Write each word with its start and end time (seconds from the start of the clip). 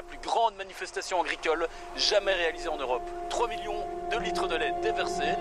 la 0.00 0.06
plus 0.06 0.18
grande 0.26 0.54
manifestation 0.56 1.20
agricole 1.20 1.66
jamais 1.94 2.32
réalisée 2.32 2.68
en 2.68 2.78
Europe. 2.78 3.02
3 3.28 3.48
millions 3.48 3.84
de 4.10 4.18
litres 4.18 4.48
de 4.48 4.56
lait 4.56 4.72
déversés. 4.82 5.34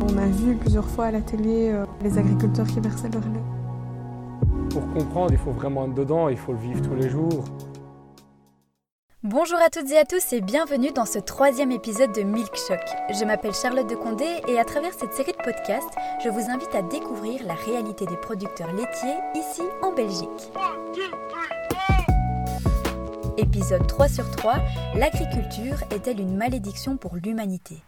On 0.00 0.16
a 0.16 0.26
vu 0.26 0.54
plusieurs 0.54 0.88
fois 0.88 1.06
à 1.06 1.10
la 1.10 1.20
télé 1.20 1.70
euh, 1.70 1.84
les 2.02 2.18
agriculteurs 2.18 2.66
qui 2.68 2.78
versaient 2.78 3.08
leur 3.08 3.22
lait. 3.22 3.42
Pour 4.70 4.82
comprendre, 4.94 5.32
il 5.32 5.38
faut 5.38 5.50
vraiment 5.50 5.86
être 5.86 5.94
dedans, 5.94 6.28
il 6.28 6.36
faut 6.36 6.52
le 6.52 6.58
vivre 6.58 6.80
tous 6.82 6.94
les 6.94 7.08
jours. 7.08 7.44
Bonjour 9.24 9.58
à 9.58 9.70
toutes 9.70 9.90
et 9.90 9.98
à 9.98 10.04
tous 10.04 10.32
et 10.32 10.40
bienvenue 10.40 10.92
dans 10.92 11.06
ce 11.06 11.18
troisième 11.18 11.72
épisode 11.72 12.12
de 12.12 12.22
Milk 12.22 12.54
Shock. 12.54 12.84
Je 13.10 13.24
m'appelle 13.24 13.54
Charlotte 13.54 13.90
de 13.90 13.96
Condé 13.96 14.26
et 14.46 14.60
à 14.60 14.64
travers 14.64 14.92
cette 14.92 15.14
série 15.14 15.32
de 15.32 15.42
podcasts, 15.42 15.96
je 16.22 16.28
vous 16.28 16.48
invite 16.48 16.72
à 16.76 16.82
découvrir 16.82 17.42
la 17.44 17.54
réalité 17.54 18.06
des 18.06 18.16
producteurs 18.18 18.72
laitiers 18.72 19.16
ici 19.34 19.62
en 19.82 19.90
Belgique. 19.90 20.52
Épisode 23.38 23.86
3 23.86 24.08
sur 24.08 24.30
3, 24.30 24.64
l'agriculture 24.94 25.76
est-elle 25.90 26.20
une 26.20 26.38
malédiction 26.38 26.96
pour 26.96 27.16
l'humanité? 27.16 27.82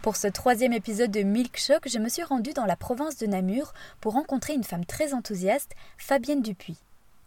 Pour 0.00 0.16
ce 0.16 0.28
troisième 0.28 0.72
épisode 0.72 1.10
de 1.10 1.20
Milk 1.20 1.58
Shock, 1.58 1.88
je 1.90 1.98
me 1.98 2.08
suis 2.08 2.22
rendue 2.22 2.54
dans 2.54 2.64
la 2.64 2.76
province 2.76 3.18
de 3.18 3.26
Namur 3.26 3.74
pour 4.00 4.14
rencontrer 4.14 4.54
une 4.54 4.64
femme 4.64 4.86
très 4.86 5.12
enthousiaste, 5.12 5.72
Fabienne 5.98 6.40
Dupuis. 6.40 6.78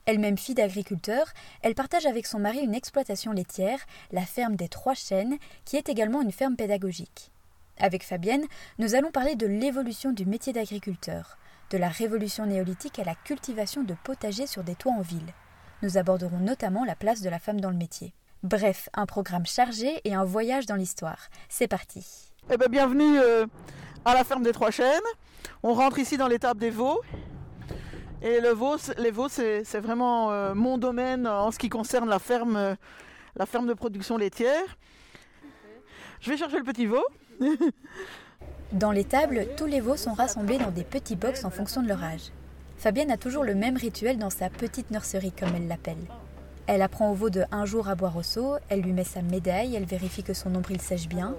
Elle-même 0.05 0.39
fille 0.39 0.55
d'agriculteur, 0.55 1.27
elle 1.61 1.75
partage 1.75 2.07
avec 2.07 2.25
son 2.25 2.39
mari 2.39 2.61
une 2.61 2.73
exploitation 2.73 3.31
laitière, 3.31 3.79
la 4.11 4.25
ferme 4.25 4.55
des 4.55 4.69
Trois 4.69 4.95
Chênes, 4.95 5.37
qui 5.65 5.75
est 5.75 5.87
également 5.87 6.23
une 6.23 6.31
ferme 6.31 6.55
pédagogique. 6.55 7.31
Avec 7.77 8.03
Fabienne, 8.03 8.45
nous 8.79 8.95
allons 8.95 9.11
parler 9.11 9.35
de 9.35 9.45
l'évolution 9.45 10.11
du 10.11 10.25
métier 10.25 10.51
d'agriculteur, 10.51 11.37
de 11.69 11.77
la 11.77 11.89
révolution 11.89 12.45
néolithique 12.45 12.99
à 12.99 13.03
la 13.03 13.15
cultivation 13.15 13.83
de 13.83 13.95
potagers 14.03 14.47
sur 14.47 14.63
des 14.63 14.75
toits 14.75 14.93
en 14.93 15.01
ville. 15.01 15.33
Nous 15.81 15.97
aborderons 15.97 16.39
notamment 16.39 16.83
la 16.83 16.95
place 16.95 17.21
de 17.21 17.29
la 17.29 17.39
femme 17.39 17.61
dans 17.61 17.69
le 17.69 17.77
métier. 17.77 18.13
Bref, 18.43 18.89
un 18.93 19.05
programme 19.05 19.45
chargé 19.45 20.01
et 20.03 20.13
un 20.15 20.23
voyage 20.23 20.65
dans 20.65 20.75
l'histoire. 20.75 21.29
C'est 21.49 21.67
parti. 21.67 22.05
Eh 22.51 22.57
bien, 22.57 22.67
bienvenue 22.67 23.19
euh, 23.19 23.45
à 24.05 24.13
la 24.13 24.23
ferme 24.23 24.43
des 24.43 24.51
Trois 24.51 24.71
Chênes. 24.71 24.99
On 25.61 25.73
rentre 25.73 25.99
ici 25.99 26.17
dans 26.17 26.27
l'étape 26.27 26.57
des 26.57 26.69
veaux. 26.69 27.01
Et 28.21 28.39
les 28.41 28.53
veaux, 29.11 29.29
c'est 29.29 29.79
vraiment 29.79 30.31
euh, 30.31 30.53
mon 30.53 30.77
domaine 30.77 31.27
en 31.27 31.51
ce 31.51 31.59
qui 31.59 31.69
concerne 31.69 32.11
euh, 32.11 32.75
la 33.35 33.45
ferme 33.45 33.67
de 33.67 33.73
production 33.73 34.17
laitière. 34.17 34.77
Je 36.19 36.29
vais 36.29 36.37
chercher 36.37 36.57
le 36.57 36.63
petit 36.63 36.85
veau. 36.85 37.03
dans 38.71 38.91
l'étable, 38.91 39.47
tous 39.57 39.65
les 39.65 39.81
veaux 39.81 39.97
sont 39.97 40.13
rassemblés 40.13 40.57
dans 40.57 40.71
des 40.71 40.83
petits 40.83 41.15
box 41.15 41.43
en 41.43 41.49
fonction 41.49 41.81
de 41.81 41.87
leur 41.87 42.03
âge. 42.03 42.31
Fabienne 42.77 43.11
a 43.11 43.17
toujours 43.17 43.43
le 43.43 43.55
même 43.55 43.77
rituel 43.77 44.17
dans 44.17 44.29
sa 44.29 44.49
petite 44.49 44.91
nurserie, 44.91 45.33
comme 45.37 45.55
elle 45.55 45.67
l'appelle. 45.67 45.97
Elle 46.67 46.81
apprend 46.81 47.11
au 47.11 47.15
veau 47.15 47.29
de 47.29 47.43
un 47.51 47.65
jour 47.65 47.89
à 47.89 47.95
boire 47.95 48.15
au 48.15 48.23
seau, 48.23 48.57
elle 48.69 48.81
lui 48.81 48.93
met 48.93 49.03
sa 49.03 49.21
médaille, 49.21 49.75
elle 49.75 49.85
vérifie 49.85 50.23
que 50.23 50.33
son 50.33 50.49
nombril 50.49 50.79
sèche 50.79 51.07
bien, 51.07 51.35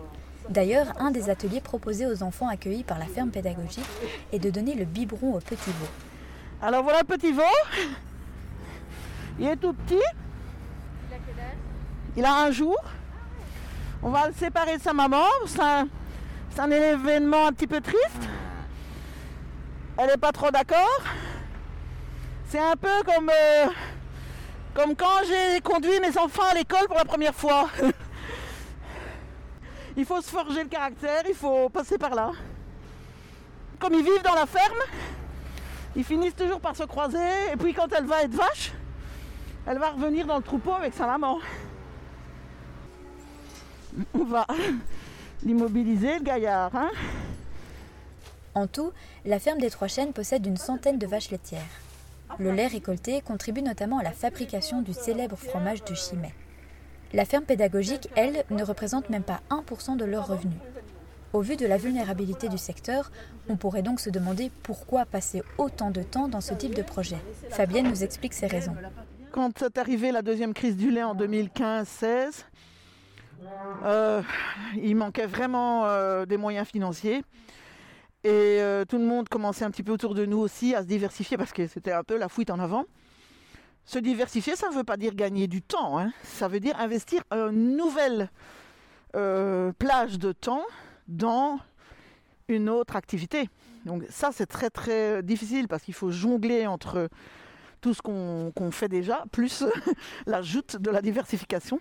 D'ailleurs, 0.51 0.89
un 0.99 1.13
des 1.13 1.31
ateliers 1.31 1.61
proposés 1.61 2.07
aux 2.07 2.25
enfants 2.25 2.49
accueillis 2.49 2.83
par 2.83 2.99
la 2.99 3.07
ferme 3.07 3.31
pédagogique 3.31 3.87
est 4.33 4.41
de 4.41 4.51
donner 4.51 4.75
le 4.75 4.85
biberon 4.85 5.37
au 5.37 5.39
petit 5.39 5.71
veau. 5.71 5.87
Alors 6.61 6.83
voilà 6.83 7.01
le 7.01 7.07
petit 7.07 7.33
veau. 7.33 7.43
Il 9.39 9.47
est 9.47 9.57
tout 9.57 9.73
petit. 9.73 9.95
Il 11.09 11.15
a 11.15 11.19
Il 12.17 12.25
a 12.25 12.35
un 12.43 12.51
jour. 12.51 12.77
On 14.03 14.11
va 14.11 14.27
le 14.27 14.35
séparer 14.35 14.77
de 14.79 14.83
sa 14.83 14.93
maman. 14.93 15.23
C'est 16.51 16.61
un, 16.61 16.71
événement 16.71 17.47
un 17.47 17.53
petit 17.53 17.67
peu 17.67 17.81
triste. 17.81 18.29
Elle 19.97 20.09
n'est 20.09 20.17
pas 20.17 20.33
trop 20.33 20.51
d'accord. 20.51 21.03
C'est 22.49 22.59
un 22.59 22.77
peu 22.77 23.03
comme, 23.05 23.31
euh, 23.31 23.67
comme 24.75 24.97
quand 24.97 25.25
j'ai 25.27 25.61
conduit 25.61 26.01
mes 26.01 26.17
enfants 26.19 26.49
à 26.51 26.55
l'école 26.55 26.87
pour 26.87 26.97
la 26.97 27.05
première 27.05 27.35
fois. 27.35 27.69
Il 29.97 30.05
faut 30.05 30.21
se 30.21 30.31
forger 30.31 30.63
le 30.63 30.69
caractère, 30.69 31.23
il 31.29 31.35
faut 31.35 31.69
passer 31.69 31.99
par 31.99 32.15
là. 32.15 32.31
Comme 33.79 33.93
ils 33.93 34.05
vivent 34.05 34.23
dans 34.23 34.37
la 34.37 34.47
ferme, 34.47 34.79
ils 35.97 36.05
finissent 36.05 36.37
toujours 36.37 36.61
par 36.61 36.77
se 36.77 36.85
croiser. 36.85 37.19
Et 37.53 37.57
puis 37.57 37.75
quand 37.75 37.89
elle 37.93 38.07
va 38.07 38.23
être 38.23 38.35
vache, 38.35 38.73
elle 39.67 39.79
va 39.79 39.91
revenir 39.91 40.27
dans 40.27 40.37
le 40.37 40.43
troupeau 40.43 40.73
avec 40.73 40.95
sa 40.95 41.07
maman. 41.07 41.39
On 44.15 44.25
va 44.25 44.47
l'immobiliser, 45.45 46.19
le 46.19 46.25
gaillard. 46.25 46.75
Hein. 46.75 46.91
en 48.55 48.67
tout, 48.67 48.93
la 49.25 49.39
ferme 49.39 49.59
des 49.59 49.71
Trois 49.71 49.89
Chênes 49.89 50.13
possède 50.13 50.47
une 50.47 50.57
centaine 50.57 50.99
de 50.99 51.07
vaches 51.07 51.31
laitières. 51.31 51.63
Le 52.39 52.53
lait 52.53 52.67
récolté 52.67 53.21
contribue 53.21 53.63
notamment 53.63 53.99
à 53.99 54.03
la 54.03 54.13
fabrication 54.13 54.83
du 54.83 54.93
célèbre 54.93 55.37
fromage 55.37 55.85
de 55.85 55.95
Chimay. 55.95 56.33
La 57.13 57.25
ferme 57.25 57.45
pédagogique, 57.45 58.09
elle, 58.15 58.45
ne 58.51 58.63
représente 58.63 59.11
même 59.11 59.25
pas 59.25 59.41
1% 59.51 59.97
de 59.97 60.05
leurs 60.05 60.29
revenus. 60.29 60.59
Au 61.33 61.41
vu 61.41 61.57
de 61.57 61.67
la 61.67 61.77
vulnérabilité 61.77 62.49
du 62.49 62.59
secteur, 62.59 63.11
on 63.49 63.57
pourrait 63.57 63.83
donc 63.83 64.01
se 64.01 64.11
demander 64.11 64.51
pourquoi 64.63 65.07
passer 65.07 65.43
autant 65.59 65.91
de 65.91 66.03
temps 66.03 66.29
dans 66.29 66.41
ce 66.41 66.55
type 66.55 66.75
de 66.75 66.83
projet. 66.83 67.19
Fabienne 67.51 67.89
nous 67.89 68.05
explique 68.05 68.35
ses 68.35 68.47
raisons. 68.47 68.75
Quand 69.33 69.63
est 69.63 69.79
arrivée 69.79 70.13
la 70.13 70.23
deuxième 70.23 70.55
crise 70.55 70.77
du 70.77 70.91
lait 70.91 71.05
en 71.05 71.15
2015-16, 71.15 72.45
euh, 73.85 74.23
il 74.77 74.97
manquait 74.97 75.27
vraiment 75.27 75.87
euh, 75.87 76.27
des 76.27 76.37
moyens 76.37 76.67
financiers. 76.67 77.23
Et 78.23 78.59
euh, 78.61 78.85
tout 78.85 78.99
le 78.99 79.05
monde 79.05 79.29
commençait 79.29 79.65
un 79.65 79.71
petit 79.71 79.83
peu 79.83 79.93
autour 79.93 80.15
de 80.15 80.27
nous 80.27 80.39
aussi 80.39 80.75
à 80.75 80.83
se 80.83 80.87
diversifier 80.87 81.39
parce 81.39 81.53
que 81.53 81.67
c'était 81.67 81.93
un 81.93 82.05
peu 82.05 82.19
la 82.19 82.29
fuite 82.29 82.51
en 82.51 82.59
avant. 82.59 82.85
Se 83.87 83.99
diversifier, 83.99 84.57
ça 84.57 84.69
ne 84.69 84.75
veut 84.75 84.85
pas 84.85 84.99
dire 84.99 85.15
gagner 85.15 85.49
du 85.49 85.63
temps, 85.63 85.99
hein. 85.99 86.13
ça 86.23 86.49
veut 86.49 86.61
dire 86.61 86.79
investir 86.79 87.23
une 87.33 87.77
nouvelle 87.77 88.31
plage 89.13 90.19
de 90.19 90.33
temps 90.33 90.63
dans 91.09 91.59
une 92.49 92.69
autre 92.69 92.95
activité. 92.95 93.49
Donc 93.87 94.05
ça, 94.11 94.31
c'est 94.33 94.47
très 94.47 94.69
très 94.69 95.23
difficile 95.23 95.67
parce 95.67 95.83
qu'il 95.83 95.95
faut 95.95 96.11
jongler 96.11 96.67
entre 96.67 97.09
tout 97.81 97.95
ce 97.95 98.03
qu'on 98.03 98.71
fait 98.71 98.89
déjà, 98.89 99.25
plus 99.33 99.65
l'ajout 100.27 100.63
de 100.79 100.91
la 100.91 101.01
diversification. 101.01 101.81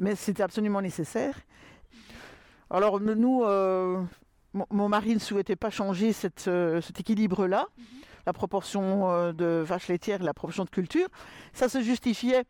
Mais 0.00 0.16
c'était 0.16 0.42
absolument 0.42 0.82
nécessaire. 0.82 1.38
Alors 2.68 2.98
nous, 3.00 3.44
euh, 3.44 4.02
mon, 4.52 4.88
mari 4.88 5.14
ne 5.14 5.20
souhaitait 5.20 5.54
pas 5.54 5.70
changer 5.70 6.10
euh, 6.48 6.80
cet 6.80 7.00
équilibre-là. 7.00 7.66
Mhm 7.78 7.84
la 8.26 8.32
proportion 8.32 9.10
euh, 9.10 9.32
de 9.32 9.62
vaches 9.66 9.88
laitières 9.88 10.20
et 10.20 10.24
la 10.24 10.34
proportion 10.34 10.64
de 10.64 10.70
culture. 10.70 11.08
Ça 11.52 11.68
se 11.68 11.82
justifiait 11.82 12.44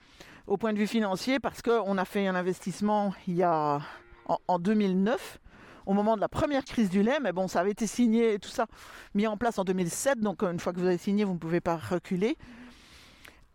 au 0.46 0.56
point 0.56 0.72
de 0.72 0.78
vue 0.78 0.86
financier 0.86 1.38
parce 1.38 1.62
qu'on 1.62 1.96
a 1.98 2.04
fait 2.04 2.26
un 2.26 2.34
investissement 2.34 3.14
il 3.26 3.34
y 3.34 3.42
a 3.42 3.80
en, 4.26 4.58
2009 4.58 5.38
au 5.86 5.92
moment 5.92 6.16
de 6.16 6.20
la 6.20 6.28
première 6.28 6.64
crise 6.64 6.90
du 6.90 7.02
lait, 7.02 7.18
mais 7.20 7.32
bon, 7.32 7.48
ça 7.48 7.60
avait 7.60 7.70
été 7.70 7.86
signé 7.86 8.34
et 8.34 8.38
tout 8.38 8.50
ça 8.50 8.66
mis 9.14 9.26
en 9.26 9.36
place 9.36 9.58
en 9.58 9.64
2007, 9.64 10.20
donc 10.20 10.42
une 10.42 10.60
fois 10.60 10.72
que 10.72 10.78
vous 10.78 10.86
avez 10.86 10.98
signé, 10.98 11.24
vous 11.24 11.32
ne 11.32 11.38
pouvez 11.38 11.60
pas 11.60 11.76
reculer. 11.76 12.36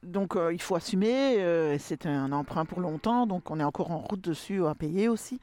Donc 0.06 0.36
euh, 0.36 0.54
il 0.54 0.62
faut 0.62 0.76
assumer, 0.76 1.38
euh, 1.40 1.78
c'est 1.80 2.06
un 2.06 2.32
emprunt 2.32 2.66
pour 2.66 2.80
longtemps, 2.80 3.26
donc 3.28 3.50
on 3.50 3.60
est 3.60 3.64
encore 3.64 3.92
en 3.92 3.98
route 3.98 4.22
dessus 4.22 4.66
à 4.66 4.76
payer 4.76 5.08
aussi. 5.10 5.40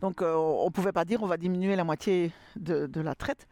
Donc 0.00 0.22
on 0.22 0.64
ne 0.64 0.70
pouvait 0.70 0.92
pas 0.92 1.04
dire 1.04 1.22
on 1.22 1.26
va 1.26 1.36
diminuer 1.36 1.76
la 1.76 1.84
moitié 1.84 2.32
de 2.56 3.00
la 3.00 3.14
traite. 3.14 3.46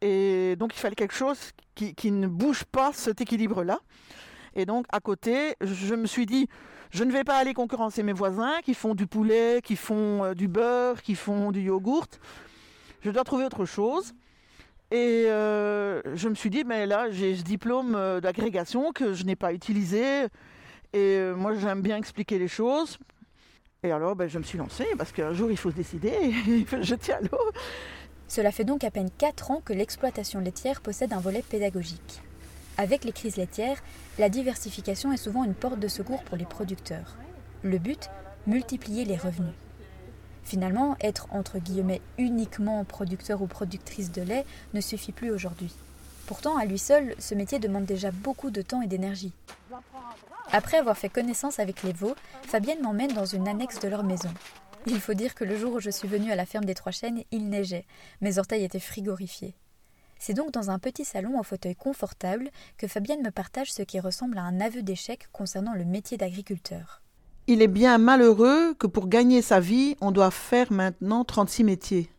Et 0.00 0.56
donc 0.56 0.74
il 0.74 0.78
fallait 0.78 0.94
quelque 0.94 1.14
chose 1.14 1.38
qui, 1.74 2.12
ne 2.12 2.26
bouge 2.26 2.64
pas 2.64 2.92
cet 2.92 3.20
équilibre-là. 3.20 3.80
Et 4.54 4.66
donc 4.66 4.86
à 4.90 5.00
côté, 5.00 5.54
je 5.60 5.94
me 5.94 6.06
suis 6.06 6.26
dit, 6.26 6.48
je 6.90 7.04
ne 7.04 7.12
vais 7.12 7.24
pas 7.24 7.36
aller 7.36 7.54
concurrencer 7.54 8.02
mes 8.02 8.12
voisins 8.12 8.60
qui 8.64 8.74
font 8.74 8.94
du 8.94 9.06
poulet, 9.06 9.60
qui 9.62 9.76
font 9.76 10.24
euh, 10.24 10.34
du 10.34 10.48
beurre, 10.48 11.02
qui 11.02 11.14
font 11.14 11.50
du 11.50 11.60
yogourt. 11.62 12.06
Je 13.02 13.10
dois 13.10 13.24
trouver 13.24 13.44
autre 13.44 13.64
chose. 13.64 14.14
Et 14.90 15.24
euh, 15.26 16.00
je 16.14 16.28
me 16.28 16.34
suis 16.34 16.50
dit, 16.50 16.64
mais 16.64 16.86
là, 16.86 17.10
j'ai 17.10 17.34
ce 17.36 17.42
diplôme 17.42 17.94
euh, 17.96 18.20
d'agrégation 18.20 18.92
que 18.92 19.14
je 19.14 19.24
n'ai 19.24 19.36
pas 19.36 19.52
utilisé. 19.52 20.26
Et 20.92 21.20
moi, 21.36 21.54
j'aime 21.54 21.82
bien 21.82 21.96
expliquer 21.96 22.38
les 22.38 22.48
choses. 22.48 22.98
Et 23.82 23.90
alors, 23.90 24.16
ben, 24.16 24.28
je 24.28 24.38
me 24.38 24.44
suis 24.44 24.56
lancée 24.56 24.86
parce 24.96 25.12
qu'un 25.12 25.32
jour, 25.32 25.50
il 25.50 25.56
faut 25.56 25.70
se 25.70 25.76
décider. 25.76 26.12
je 26.80 26.94
tiens 26.94 27.16
à 27.16 27.20
l'eau. 27.20 27.52
Cela 28.28 28.50
fait 28.50 28.64
donc 28.64 28.82
à 28.82 28.90
peine 28.90 29.10
4 29.18 29.50
ans 29.50 29.62
que 29.64 29.72
l'exploitation 29.72 30.40
laitière 30.40 30.80
possède 30.80 31.12
un 31.12 31.20
volet 31.20 31.42
pédagogique. 31.42 32.22
Avec 32.78 33.04
les 33.04 33.12
crises 33.12 33.36
laitières, 33.36 33.82
la 34.18 34.28
diversification 34.28 35.12
est 35.12 35.16
souvent 35.16 35.44
une 35.44 35.54
porte 35.54 35.78
de 35.78 35.88
secours 35.88 36.22
pour 36.24 36.36
les 36.36 36.44
producteurs. 36.44 37.16
Le 37.62 37.78
but 37.78 38.08
Multiplier 38.46 39.04
les 39.04 39.16
revenus. 39.16 39.54
Finalement, 40.46 40.96
être 41.00 41.26
entre 41.32 41.58
guillemets 41.58 42.00
uniquement 42.18 42.84
producteur 42.84 43.42
ou 43.42 43.48
productrice 43.48 44.12
de 44.12 44.22
lait 44.22 44.46
ne 44.74 44.80
suffit 44.80 45.10
plus 45.10 45.32
aujourd'hui. 45.32 45.74
Pourtant, 46.26 46.56
à 46.56 46.64
lui 46.64 46.78
seul, 46.78 47.16
ce 47.18 47.34
métier 47.34 47.58
demande 47.58 47.84
déjà 47.84 48.12
beaucoup 48.12 48.52
de 48.52 48.62
temps 48.62 48.80
et 48.80 48.86
d'énergie. 48.86 49.32
Après 50.52 50.76
avoir 50.76 50.96
fait 50.96 51.08
connaissance 51.08 51.58
avec 51.58 51.82
les 51.82 51.92
veaux, 51.92 52.14
Fabienne 52.42 52.80
m'emmène 52.80 53.12
dans 53.12 53.26
une 53.26 53.48
annexe 53.48 53.80
de 53.80 53.88
leur 53.88 54.04
maison. 54.04 54.32
Il 54.86 55.00
faut 55.00 55.14
dire 55.14 55.34
que 55.34 55.42
le 55.42 55.56
jour 55.56 55.72
où 55.72 55.80
je 55.80 55.90
suis 55.90 56.06
venue 56.06 56.30
à 56.30 56.36
la 56.36 56.46
ferme 56.46 56.64
des 56.64 56.76
Trois 56.76 56.92
Chênes, 56.92 57.24
il 57.32 57.48
neigeait. 57.48 57.84
Mes 58.20 58.38
orteils 58.38 58.62
étaient 58.62 58.78
frigorifiés. 58.78 59.56
C'est 60.20 60.32
donc 60.32 60.52
dans 60.52 60.70
un 60.70 60.78
petit 60.78 61.04
salon 61.04 61.40
en 61.40 61.42
fauteuil 61.42 61.74
confortable 61.74 62.50
que 62.78 62.86
Fabienne 62.86 63.24
me 63.24 63.32
partage 63.32 63.72
ce 63.72 63.82
qui 63.82 63.98
ressemble 63.98 64.38
à 64.38 64.42
un 64.42 64.60
aveu 64.60 64.82
d'échec 64.82 65.26
concernant 65.32 65.74
le 65.74 65.84
métier 65.84 66.16
d'agriculteur. 66.16 67.02
Il 67.48 67.62
est 67.62 67.68
bien 67.68 67.98
malheureux 67.98 68.74
que 68.74 68.88
pour 68.88 69.08
gagner 69.08 69.40
sa 69.40 69.60
vie, 69.60 69.96
on 70.00 70.10
doit 70.10 70.32
faire 70.32 70.72
maintenant 70.72 71.24
36 71.24 71.62
métiers. 71.62 72.10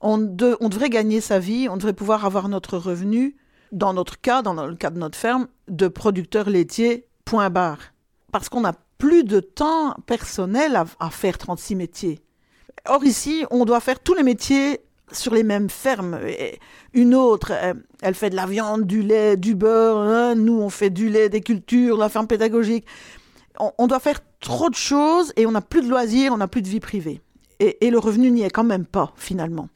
On, 0.00 0.36
on 0.60 0.68
devrait 0.68 0.90
gagner 0.90 1.20
sa 1.20 1.40
vie, 1.40 1.68
on 1.68 1.76
devrait 1.76 1.92
pouvoir 1.92 2.24
avoir 2.24 2.48
notre 2.48 2.78
revenu, 2.78 3.36
dans 3.72 3.92
notre 3.92 4.20
cas, 4.20 4.40
dans 4.42 4.54
le 4.54 4.76
cas 4.76 4.90
de 4.90 4.98
notre 4.98 5.18
ferme, 5.18 5.48
de 5.66 5.88
producteur 5.88 6.48
laitier, 6.48 7.06
point 7.24 7.50
barre. 7.50 7.92
Parce 8.30 8.48
qu'on 8.48 8.60
n'a 8.60 8.74
plus 8.98 9.24
de 9.24 9.40
temps 9.40 9.94
personnel 10.06 10.76
à, 10.76 10.84
à 11.00 11.10
faire 11.10 11.38
36 11.38 11.74
métiers. 11.74 12.20
Or 12.86 13.04
ici, 13.04 13.44
on 13.50 13.64
doit 13.64 13.80
faire 13.80 13.98
tous 13.98 14.14
les 14.14 14.22
métiers 14.22 14.80
sur 15.10 15.34
les 15.34 15.42
mêmes 15.42 15.70
fermes. 15.70 16.18
une 16.94 17.14
autre, 17.14 17.52
elle 18.02 18.14
fait 18.14 18.30
de 18.30 18.36
la 18.36 18.46
viande, 18.46 18.86
du 18.86 19.02
lait, 19.02 19.36
du 19.36 19.54
beurre. 19.54 19.98
Hein. 19.98 20.34
Nous, 20.36 20.60
on 20.60 20.70
fait 20.70 20.90
du 20.90 21.08
lait, 21.08 21.28
des 21.28 21.40
cultures, 21.40 21.96
la 21.96 22.08
ferme 22.08 22.26
pédagogique. 22.26 22.86
On, 23.58 23.86
doit 23.86 24.00
faire 24.00 24.20
trop 24.40 24.70
de 24.70 24.74
choses 24.74 25.32
et 25.36 25.46
on 25.46 25.52
n'a 25.52 25.60
plus 25.60 25.82
de 25.82 25.88
loisirs, 25.88 26.32
on 26.32 26.36
n'a 26.36 26.48
plus 26.48 26.62
de 26.62 26.68
vie 26.68 26.80
privée. 26.80 27.20
Et, 27.60 27.90
le 27.90 27.98
revenu 27.98 28.30
n'y 28.30 28.42
est 28.42 28.50
quand 28.50 28.64
même 28.64 28.86
pas, 28.86 29.12
finalement. 29.16 29.68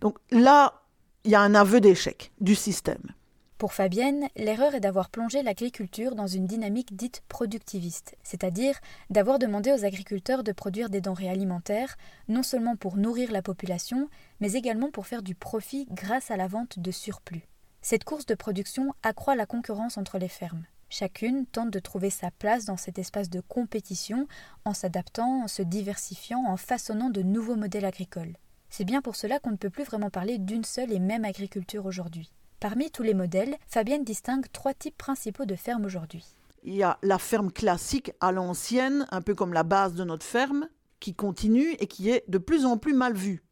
Donc 0.00 0.16
là, 0.30 0.82
il 1.24 1.30
y 1.30 1.34
a 1.34 1.40
un 1.40 1.54
aveu 1.54 1.80
d'échec 1.80 2.32
du 2.40 2.54
système. 2.54 3.12
Pour 3.58 3.72
Fabienne, 3.72 4.28
l'erreur 4.36 4.74
est 4.74 4.80
d'avoir 4.80 5.10
plongé 5.10 5.42
l'agriculture 5.42 6.14
dans 6.14 6.26
une 6.26 6.46
dynamique 6.46 6.96
dite 6.96 7.22
productiviste, 7.28 8.16
c'est-à-dire 8.22 8.78
d'avoir 9.10 9.38
demandé 9.38 9.72
aux 9.72 9.84
agriculteurs 9.84 10.42
de 10.42 10.52
produire 10.52 10.90
des 10.90 11.00
denrées 11.00 11.30
alimentaires, 11.30 11.96
non 12.28 12.42
seulement 12.42 12.76
pour 12.76 12.96
nourrir 12.96 13.30
la 13.30 13.42
population, 13.42 14.08
mais 14.40 14.52
également 14.52 14.90
pour 14.90 15.06
faire 15.06 15.22
du 15.22 15.34
profit 15.34 15.86
grâce 15.90 16.30
à 16.30 16.36
la 16.36 16.48
vente 16.48 16.78
de 16.78 16.90
surplus. 16.90 17.46
Cette 17.80 18.04
course 18.04 18.26
de 18.26 18.34
production 18.34 18.92
accroît 19.02 19.36
la 19.36 19.46
concurrence 19.46 19.98
entre 19.98 20.18
les 20.18 20.28
fermes. 20.28 20.64
Chacune 20.88 21.46
tente 21.46 21.70
de 21.70 21.78
trouver 21.78 22.10
sa 22.10 22.30
place 22.30 22.64
dans 22.64 22.76
cet 22.76 22.98
espace 22.98 23.30
de 23.30 23.40
compétition 23.40 24.28
en 24.64 24.74
s'adaptant, 24.74 25.44
en 25.44 25.48
se 25.48 25.62
diversifiant, 25.62 26.44
en 26.46 26.56
façonnant 26.56 27.10
de 27.10 27.22
nouveaux 27.22 27.56
modèles 27.56 27.84
agricoles. 27.84 28.36
C'est 28.68 28.84
bien 28.84 29.02
pour 29.02 29.16
cela 29.16 29.38
qu'on 29.38 29.52
ne 29.52 29.56
peut 29.56 29.70
plus 29.70 29.84
vraiment 29.84 30.10
parler 30.10 30.38
d'une 30.38 30.64
seule 30.64 30.92
et 30.92 30.98
même 30.98 31.24
agriculture 31.24 31.86
aujourd'hui. 31.86 32.30
Parmi 32.60 32.90
tous 32.90 33.02
les 33.02 33.14
modèles, 33.14 33.56
Fabienne 33.68 34.04
distingue 34.04 34.46
trois 34.52 34.74
types 34.74 34.96
principaux 34.96 35.44
de 35.44 35.54
fermes 35.54 35.84
aujourd'hui. 35.84 36.24
Il 36.62 36.74
y 36.74 36.82
a 36.82 36.98
la 37.02 37.18
ferme 37.18 37.52
classique 37.52 38.12
à 38.20 38.32
l'ancienne, 38.32 39.06
un 39.10 39.20
peu 39.20 39.34
comme 39.34 39.52
la 39.52 39.64
base 39.64 39.94
de 39.94 40.02
notre 40.02 40.24
ferme, 40.24 40.68
qui 40.98 41.14
continue 41.14 41.72
et 41.72 41.86
qui 41.86 42.10
est 42.10 42.24
de 42.28 42.38
plus 42.38 42.64
en 42.64 42.78
plus 42.78 42.94
mal 42.94 43.14
vue. 43.14 43.44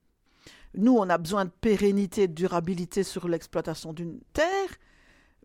Nous, 0.74 0.96
on 0.96 1.10
a 1.10 1.18
besoin 1.18 1.44
de 1.44 1.50
pérennité, 1.50 2.26
de 2.26 2.32
durabilité 2.32 3.02
sur 3.02 3.28
l'exploitation 3.28 3.92
d'une 3.92 4.18
terre, 4.32 4.70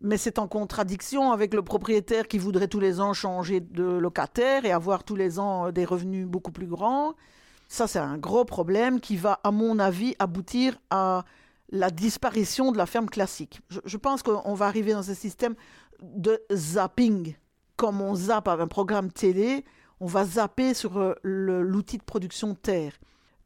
mais 0.00 0.16
c'est 0.16 0.38
en 0.38 0.46
contradiction 0.46 1.32
avec 1.32 1.54
le 1.54 1.62
propriétaire 1.62 2.28
qui 2.28 2.38
voudrait 2.38 2.68
tous 2.68 2.80
les 2.80 3.00
ans 3.00 3.12
changer 3.12 3.60
de 3.60 3.84
locataire 3.84 4.64
et 4.64 4.70
avoir 4.70 5.04
tous 5.04 5.16
les 5.16 5.38
ans 5.38 5.66
euh, 5.66 5.72
des 5.72 5.84
revenus 5.84 6.26
beaucoup 6.26 6.52
plus 6.52 6.66
grands. 6.66 7.14
Ça, 7.68 7.86
c'est 7.86 7.98
un 7.98 8.16
gros 8.16 8.44
problème 8.44 9.00
qui 9.00 9.16
va, 9.16 9.40
à 9.44 9.50
mon 9.50 9.78
avis, 9.78 10.14
aboutir 10.18 10.78
à 10.90 11.24
la 11.70 11.90
disparition 11.90 12.72
de 12.72 12.78
la 12.78 12.86
ferme 12.86 13.10
classique. 13.10 13.60
Je, 13.84 13.96
pense 13.98 14.22
qu'on 14.22 14.54
va 14.54 14.66
arriver 14.66 14.92
dans 14.92 15.10
un 15.10 15.14
système 15.14 15.54
de 16.02 16.40
zapping. 16.50 17.34
Comme 17.76 18.00
on 18.00 18.14
zappe 18.14 18.48
avec 18.48 18.64
un 18.64 18.68
programme 18.68 19.12
télé, 19.12 19.64
on 20.00 20.06
va 20.06 20.24
zapper 20.24 20.72
sur 20.72 20.98
euh, 20.98 21.14
l'outil 21.22 21.98
de 21.98 22.02
production 22.02 22.54
terre. 22.54 22.92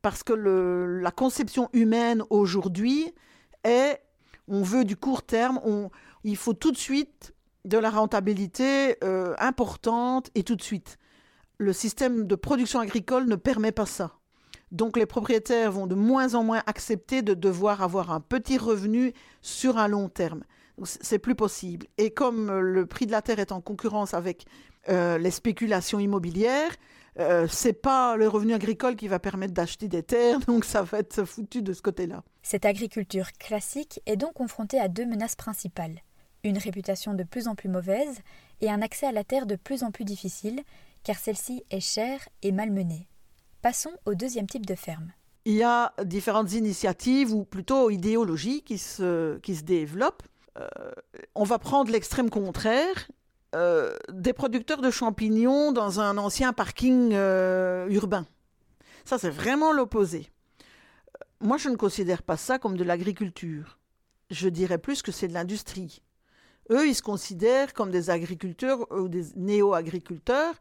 Parce 0.02 0.22
que 0.22 0.32
la 0.32 1.10
conception 1.10 1.69
humaine 1.72 2.22
aujourd'hui 2.31 3.12
est, 3.64 4.00
on 4.49 4.62
veut 4.62 4.84
du 4.84 4.96
court 4.96 5.22
terme, 5.22 5.60
il 6.24 6.36
faut 6.36 6.54
tout 6.54 6.72
de 6.72 6.76
suite 6.76 7.34
de 7.64 7.78
la 7.78 7.90
rentabilité 7.90 8.96
euh, 9.04 9.34
importante 9.38 10.30
et 10.34 10.42
tout 10.42 10.56
de 10.56 10.62
suite. 10.62 10.98
Le 11.58 11.72
système 11.72 12.26
de 12.26 12.34
production 12.34 12.80
agricole 12.80 13.26
ne 13.26 13.36
permet 13.36 13.72
pas 13.72 13.86
ça. 13.86 14.19
Donc 14.72 14.96
les 14.96 15.06
propriétaires 15.06 15.70
vont 15.70 15.86
de 15.86 15.94
moins 15.94 16.34
en 16.34 16.42
moins 16.42 16.62
accepter 16.66 17.20
de 17.20 17.34
devoir 17.34 17.82
avoir 17.82 18.10
un 18.10 18.20
petit 18.20 18.56
revenu 18.56 19.12
sur 19.42 19.76
un 19.78 19.86
long 19.86 20.08
terme. 20.08 20.44
C'est 20.84 21.19
plus 21.19 21.34
possible. 21.34 21.86
Et 21.98 22.10
comme 22.10 22.48
euh, 22.48 22.60
le 22.60 22.86
prix 22.86 23.06
de 23.06 23.12
la 23.12 23.20
terre 23.20 23.38
est 23.38 23.52
en 23.52 23.60
concurrence 23.60 24.14
avec 24.14 24.46
euh, 24.88 25.18
les 25.18 25.30
spéculations 25.30 26.00
immobilières, 26.00 26.72
euh, 27.18 27.46
c'est 27.48 27.75
pas 27.75 28.16
le 28.16 28.26
revenu 28.26 28.54
agricole 28.54 28.96
qui 28.96 29.06
va 29.06 29.18
permettre 29.18 29.52
d'acheter 29.52 29.86
des 29.86 30.02
terres, 30.02 30.40
donc 30.46 30.64
ça 30.64 30.82
va 30.82 30.98
être 30.98 31.25
foutu 31.25 31.62
de 31.62 31.75
ce 31.75 31.82
côté-là. 31.82 32.25
Cette 32.42 32.64
agriculture 32.64 33.30
classique 33.32 34.00
est 34.06 34.16
donc 34.16 34.32
confrontée 34.32 34.80
à 34.80 34.88
deux 34.88 35.04
menaces 35.04 35.36
principales 35.36 36.00
une 36.44 36.58
réputation 36.58 37.14
de 37.14 37.22
plus 37.22 37.48
en 37.48 37.54
plus 37.54 37.68
mauvaise 37.68 38.20
et 38.60 38.70
un 38.70 38.82
accès 38.82 39.06
à 39.06 39.12
la 39.12 39.24
terre 39.24 39.46
de 39.46 39.56
plus 39.56 39.82
en 39.82 39.90
plus 39.90 40.04
difficile, 40.04 40.62
car 41.04 41.16
celle-ci 41.16 41.64
est 41.70 41.80
chère 41.80 42.28
et 42.42 42.52
malmenée. 42.52 43.08
Passons 43.60 43.92
au 44.06 44.14
deuxième 44.14 44.46
type 44.46 44.66
de 44.66 44.74
ferme. 44.74 45.12
Il 45.44 45.54
y 45.54 45.62
a 45.62 45.92
différentes 46.04 46.52
initiatives, 46.52 47.32
ou 47.32 47.44
plutôt 47.44 47.90
idéologies, 47.90 48.62
qui 48.62 48.78
se, 48.78 49.38
qui 49.38 49.56
se 49.56 49.62
développent. 49.62 50.22
Euh, 50.58 50.68
on 51.34 51.44
va 51.44 51.58
prendre 51.58 51.90
l'extrême 51.90 52.30
contraire. 52.30 53.08
Euh, 53.54 53.94
des 54.10 54.32
producteurs 54.32 54.80
de 54.80 54.90
champignons 54.90 55.72
dans 55.72 56.00
un 56.00 56.16
ancien 56.16 56.52
parking 56.52 57.10
euh, 57.12 57.86
urbain. 57.90 58.24
Ça, 59.04 59.18
c'est 59.18 59.30
vraiment 59.30 59.72
l'opposé. 59.72 60.30
Moi, 61.40 61.58
je 61.58 61.68
ne 61.68 61.76
considère 61.76 62.22
pas 62.22 62.36
ça 62.36 62.58
comme 62.58 62.76
de 62.76 62.84
l'agriculture. 62.84 63.78
Je 64.30 64.48
dirais 64.48 64.78
plus 64.78 65.02
que 65.02 65.12
c'est 65.12 65.28
de 65.28 65.34
l'industrie. 65.34 66.02
Eux, 66.72 66.88
ils 66.88 66.94
se 66.94 67.02
considèrent 67.02 67.74
comme 67.74 67.90
des 67.90 68.10
agriculteurs 68.10 68.90
ou 68.90 69.08
des 69.08 69.26
néo-agriculteurs 69.36 70.54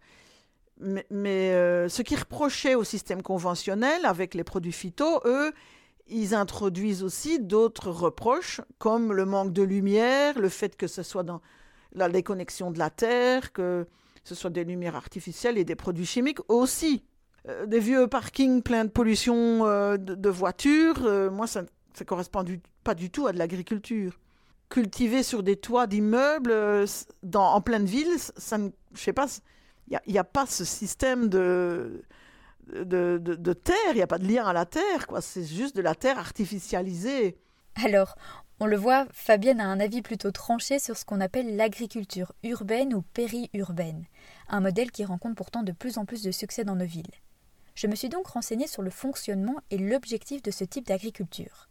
mais, 0.81 1.53
euh, 1.53 1.89
ce 1.89 2.01
qui 2.01 2.15
reprochait 2.15 2.75
au 2.75 2.83
système 2.83 3.21
conventionnel 3.21 4.05
avec 4.05 4.33
les 4.33 4.43
produits 4.43 4.71
phyto, 4.71 5.21
eux, 5.25 5.53
ils 6.07 6.33
introduisent 6.33 7.03
aussi 7.03 7.39
d'autres 7.39 7.91
reproches, 7.91 8.61
comme 8.79 9.13
le 9.13 9.25
manque 9.25 9.53
de 9.53 9.61
lumière, 9.61 10.39
le 10.39 10.49
fait 10.49 10.75
que 10.75 10.87
ce 10.87 11.03
soit 11.03 11.23
dans 11.23 11.41
la 11.93 12.09
déconnexion 12.09 12.71
de 12.71 12.79
la 12.79 12.89
terre, 12.89 13.53
que 13.53 13.87
ce 14.23 14.35
soit 14.35 14.49
des 14.49 14.63
lumières 14.63 14.95
artificielles 14.95 15.57
et 15.57 15.65
des 15.65 15.75
produits 15.75 16.05
chimiques 16.05 16.39
aussi. 16.49 17.03
Euh, 17.47 17.65
des 17.65 17.79
vieux 17.79 18.07
parkings 18.07 18.61
pleins 18.61 18.85
de 18.85 18.89
pollution 18.89 19.65
euh, 19.65 19.97
de, 19.97 20.29
voitures, 20.29 21.31
moi, 21.31 21.47
ça 21.47 21.61
ne 21.61 22.05
correspond 22.05 22.43
pas 22.83 22.95
du 22.95 23.09
tout 23.09 23.27
à 23.27 23.33
de 23.33 23.37
l'agriculture. 23.37 24.19
Cultiver 24.71 25.21
sur 25.21 25.43
des 25.43 25.57
toits 25.57 25.85
d'immeubles 25.85 26.85
en 27.35 27.61
pleine 27.61 27.85
ville, 27.85 28.17
ça 28.37 28.57
ne, 28.57 28.69
il 29.89 29.99
n'y 30.07 30.17
a, 30.17 30.23
pas 30.23 30.45
ce 30.45 30.63
système 30.63 31.27
de, 31.27 32.05
terre, 33.63 33.75
il 33.89 33.95
n'y 33.95 34.01
a 34.01 34.07
pas 34.07 34.17
de 34.17 34.25
lien 34.25 34.45
à 34.45 34.53
la 34.53 34.65
terre, 34.65 35.07
quoi. 35.07 35.19
C'est 35.19 35.43
juste 35.43 35.75
de 35.75 35.81
la 35.81 35.93
terre 35.93 36.17
artificialisée. 36.17 37.37
Alors, 37.83 38.15
on 38.61 38.65
le 38.65 38.77
voit, 38.77 39.07
Fabienne 39.11 39.59
a 39.59 39.65
un 39.65 39.81
avis 39.81 40.01
plutôt 40.01 40.31
tranché 40.31 40.79
sur 40.79 40.95
ce 40.95 41.03
qu'on 41.03 41.19
appelle 41.19 41.57
l'agriculture 41.57 42.31
urbaine 42.43 42.93
ou 42.93 43.01
périurbaine, 43.01 44.05
un 44.47 44.61
modèle 44.61 44.91
qui 44.91 45.03
rencontre 45.03 45.35
pourtant 45.35 45.63
de 45.63 45.73
plus 45.73 45.97
en 45.97 46.05
plus 46.05 46.23
de 46.23 46.31
succès 46.31 46.63
dans 46.63 46.77
nos 46.77 46.85
villes. 46.85 47.11
Je 47.75 47.87
me 47.87 47.95
suis 47.95 48.09
donc 48.09 48.27
renseignée 48.27 48.67
sur 48.67 48.83
le 48.83 48.89
fonctionnement 48.89 49.59
et 49.69 49.77
l'objectif 49.77 50.41
de 50.41 50.51
ce 50.51 50.63
type 50.63 50.87
d'agriculture. 50.87 51.70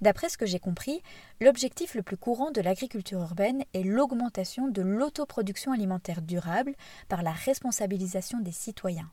D'après 0.00 0.28
ce 0.28 0.36
que 0.36 0.46
j'ai 0.46 0.58
compris, 0.58 1.02
l'objectif 1.40 1.94
le 1.94 2.02
plus 2.02 2.16
courant 2.16 2.50
de 2.50 2.60
l'agriculture 2.60 3.20
urbaine 3.20 3.64
est 3.72 3.82
l'augmentation 3.82 4.68
de 4.68 4.82
l'autoproduction 4.82 5.72
alimentaire 5.72 6.22
durable 6.22 6.74
par 7.08 7.22
la 7.22 7.32
responsabilisation 7.32 8.40
des 8.40 8.52
citoyens. 8.52 9.10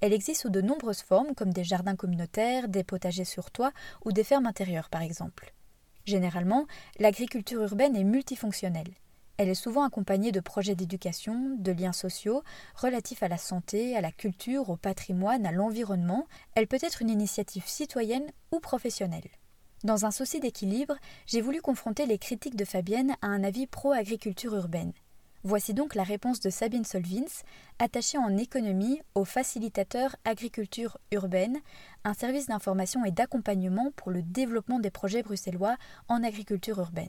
Elle 0.00 0.12
existe 0.12 0.42
sous 0.42 0.50
de 0.50 0.60
nombreuses 0.60 1.02
formes 1.02 1.34
comme 1.34 1.52
des 1.52 1.64
jardins 1.64 1.96
communautaires, 1.96 2.68
des 2.68 2.82
potagers 2.82 3.24
sur 3.24 3.50
toit 3.50 3.72
ou 4.04 4.12
des 4.12 4.24
fermes 4.24 4.46
intérieures 4.46 4.88
par 4.88 5.02
exemple. 5.02 5.52
Généralement, 6.04 6.66
l'agriculture 6.98 7.62
urbaine 7.62 7.94
est 7.94 8.02
multifonctionnelle. 8.02 8.94
Elle 9.36 9.48
est 9.48 9.54
souvent 9.54 9.84
accompagnée 9.84 10.32
de 10.32 10.40
projets 10.40 10.74
d'éducation, 10.74 11.56
de 11.58 11.72
liens 11.72 11.92
sociaux 11.92 12.42
relatifs 12.74 13.22
à 13.22 13.28
la 13.28 13.38
santé, 13.38 13.96
à 13.96 14.00
la 14.00 14.12
culture, 14.12 14.70
au 14.70 14.76
patrimoine, 14.76 15.46
à 15.46 15.52
l'environnement. 15.52 16.26
Elle 16.54 16.66
peut 16.66 16.78
être 16.82 17.02
une 17.02 17.10
initiative 17.10 17.66
citoyenne 17.66 18.30
ou 18.50 18.60
professionnelle. 18.60 19.28
Dans 19.84 20.06
un 20.06 20.12
souci 20.12 20.38
d'équilibre, 20.38 20.96
j'ai 21.26 21.40
voulu 21.40 21.60
confronter 21.60 22.06
les 22.06 22.18
critiques 22.18 22.54
de 22.54 22.64
Fabienne 22.64 23.16
à 23.20 23.26
un 23.26 23.42
avis 23.42 23.66
pro-agriculture 23.66 24.54
urbaine. 24.54 24.92
Voici 25.42 25.74
donc 25.74 25.96
la 25.96 26.04
réponse 26.04 26.38
de 26.38 26.50
Sabine 26.50 26.84
Solvins, 26.84 27.42
attachée 27.80 28.16
en 28.16 28.36
économie 28.36 29.02
au 29.16 29.24
facilitateur 29.24 30.14
Agriculture 30.24 30.98
urbaine, 31.10 31.58
un 32.04 32.14
service 32.14 32.46
d'information 32.46 33.04
et 33.04 33.10
d'accompagnement 33.10 33.90
pour 33.96 34.12
le 34.12 34.22
développement 34.22 34.78
des 34.78 34.92
projets 34.92 35.24
bruxellois 35.24 35.76
en 36.06 36.22
agriculture 36.22 36.78
urbaine. 36.78 37.08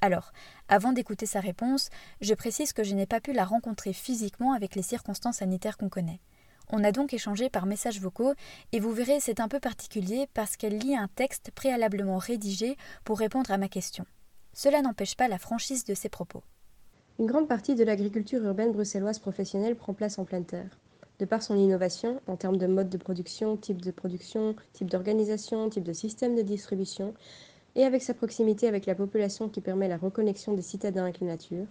Alors, 0.00 0.32
avant 0.68 0.92
d'écouter 0.92 1.26
sa 1.26 1.40
réponse, 1.40 1.90
je 2.22 2.32
précise 2.32 2.72
que 2.72 2.84
je 2.84 2.94
n'ai 2.94 3.04
pas 3.04 3.20
pu 3.20 3.34
la 3.34 3.44
rencontrer 3.44 3.92
physiquement 3.92 4.54
avec 4.54 4.76
les 4.76 4.82
circonstances 4.82 5.38
sanitaires 5.38 5.76
qu'on 5.76 5.90
connaît. 5.90 6.20
On 6.70 6.84
a 6.84 6.92
donc 6.92 7.14
échangé 7.14 7.48
par 7.48 7.64
messages 7.64 8.00
vocaux 8.00 8.34
et 8.72 8.80
vous 8.80 8.92
verrez 8.92 9.20
c'est 9.20 9.40
un 9.40 9.48
peu 9.48 9.58
particulier 9.58 10.26
parce 10.34 10.56
qu'elle 10.56 10.78
lit 10.78 10.94
un 10.94 11.08
texte 11.14 11.50
préalablement 11.54 12.18
rédigé 12.18 12.76
pour 13.04 13.18
répondre 13.18 13.50
à 13.50 13.56
ma 13.56 13.68
question. 13.68 14.04
Cela 14.52 14.82
n'empêche 14.82 15.16
pas 15.16 15.28
la 15.28 15.38
franchise 15.38 15.84
de 15.84 15.94
ses 15.94 16.08
propos. 16.08 16.42
Une 17.18 17.26
grande 17.26 17.48
partie 17.48 17.74
de 17.74 17.84
l'agriculture 17.84 18.44
urbaine 18.44 18.72
bruxelloise 18.72 19.18
professionnelle 19.18 19.76
prend 19.76 19.94
place 19.94 20.18
en 20.18 20.24
pleine 20.24 20.44
terre. 20.44 20.78
De 21.18 21.24
par 21.24 21.42
son 21.42 21.56
innovation, 21.56 22.20
en 22.26 22.36
termes 22.36 22.58
de 22.58 22.66
mode 22.66 22.90
de 22.90 22.98
production, 22.98 23.56
type 23.56 23.80
de 23.80 23.90
production, 23.90 24.54
type 24.72 24.90
d'organisation, 24.90 25.68
type 25.68 25.84
de 25.84 25.92
système 25.92 26.36
de 26.36 26.42
distribution, 26.42 27.14
et 27.74 27.84
avec 27.84 28.02
sa 28.02 28.14
proximité 28.14 28.68
avec 28.68 28.86
la 28.86 28.94
population 28.94 29.48
qui 29.48 29.60
permet 29.60 29.88
la 29.88 29.96
reconnexion 29.96 30.52
des 30.52 30.62
citadins 30.62 31.04
avec 31.04 31.20
la 31.20 31.28
nature, 31.28 31.66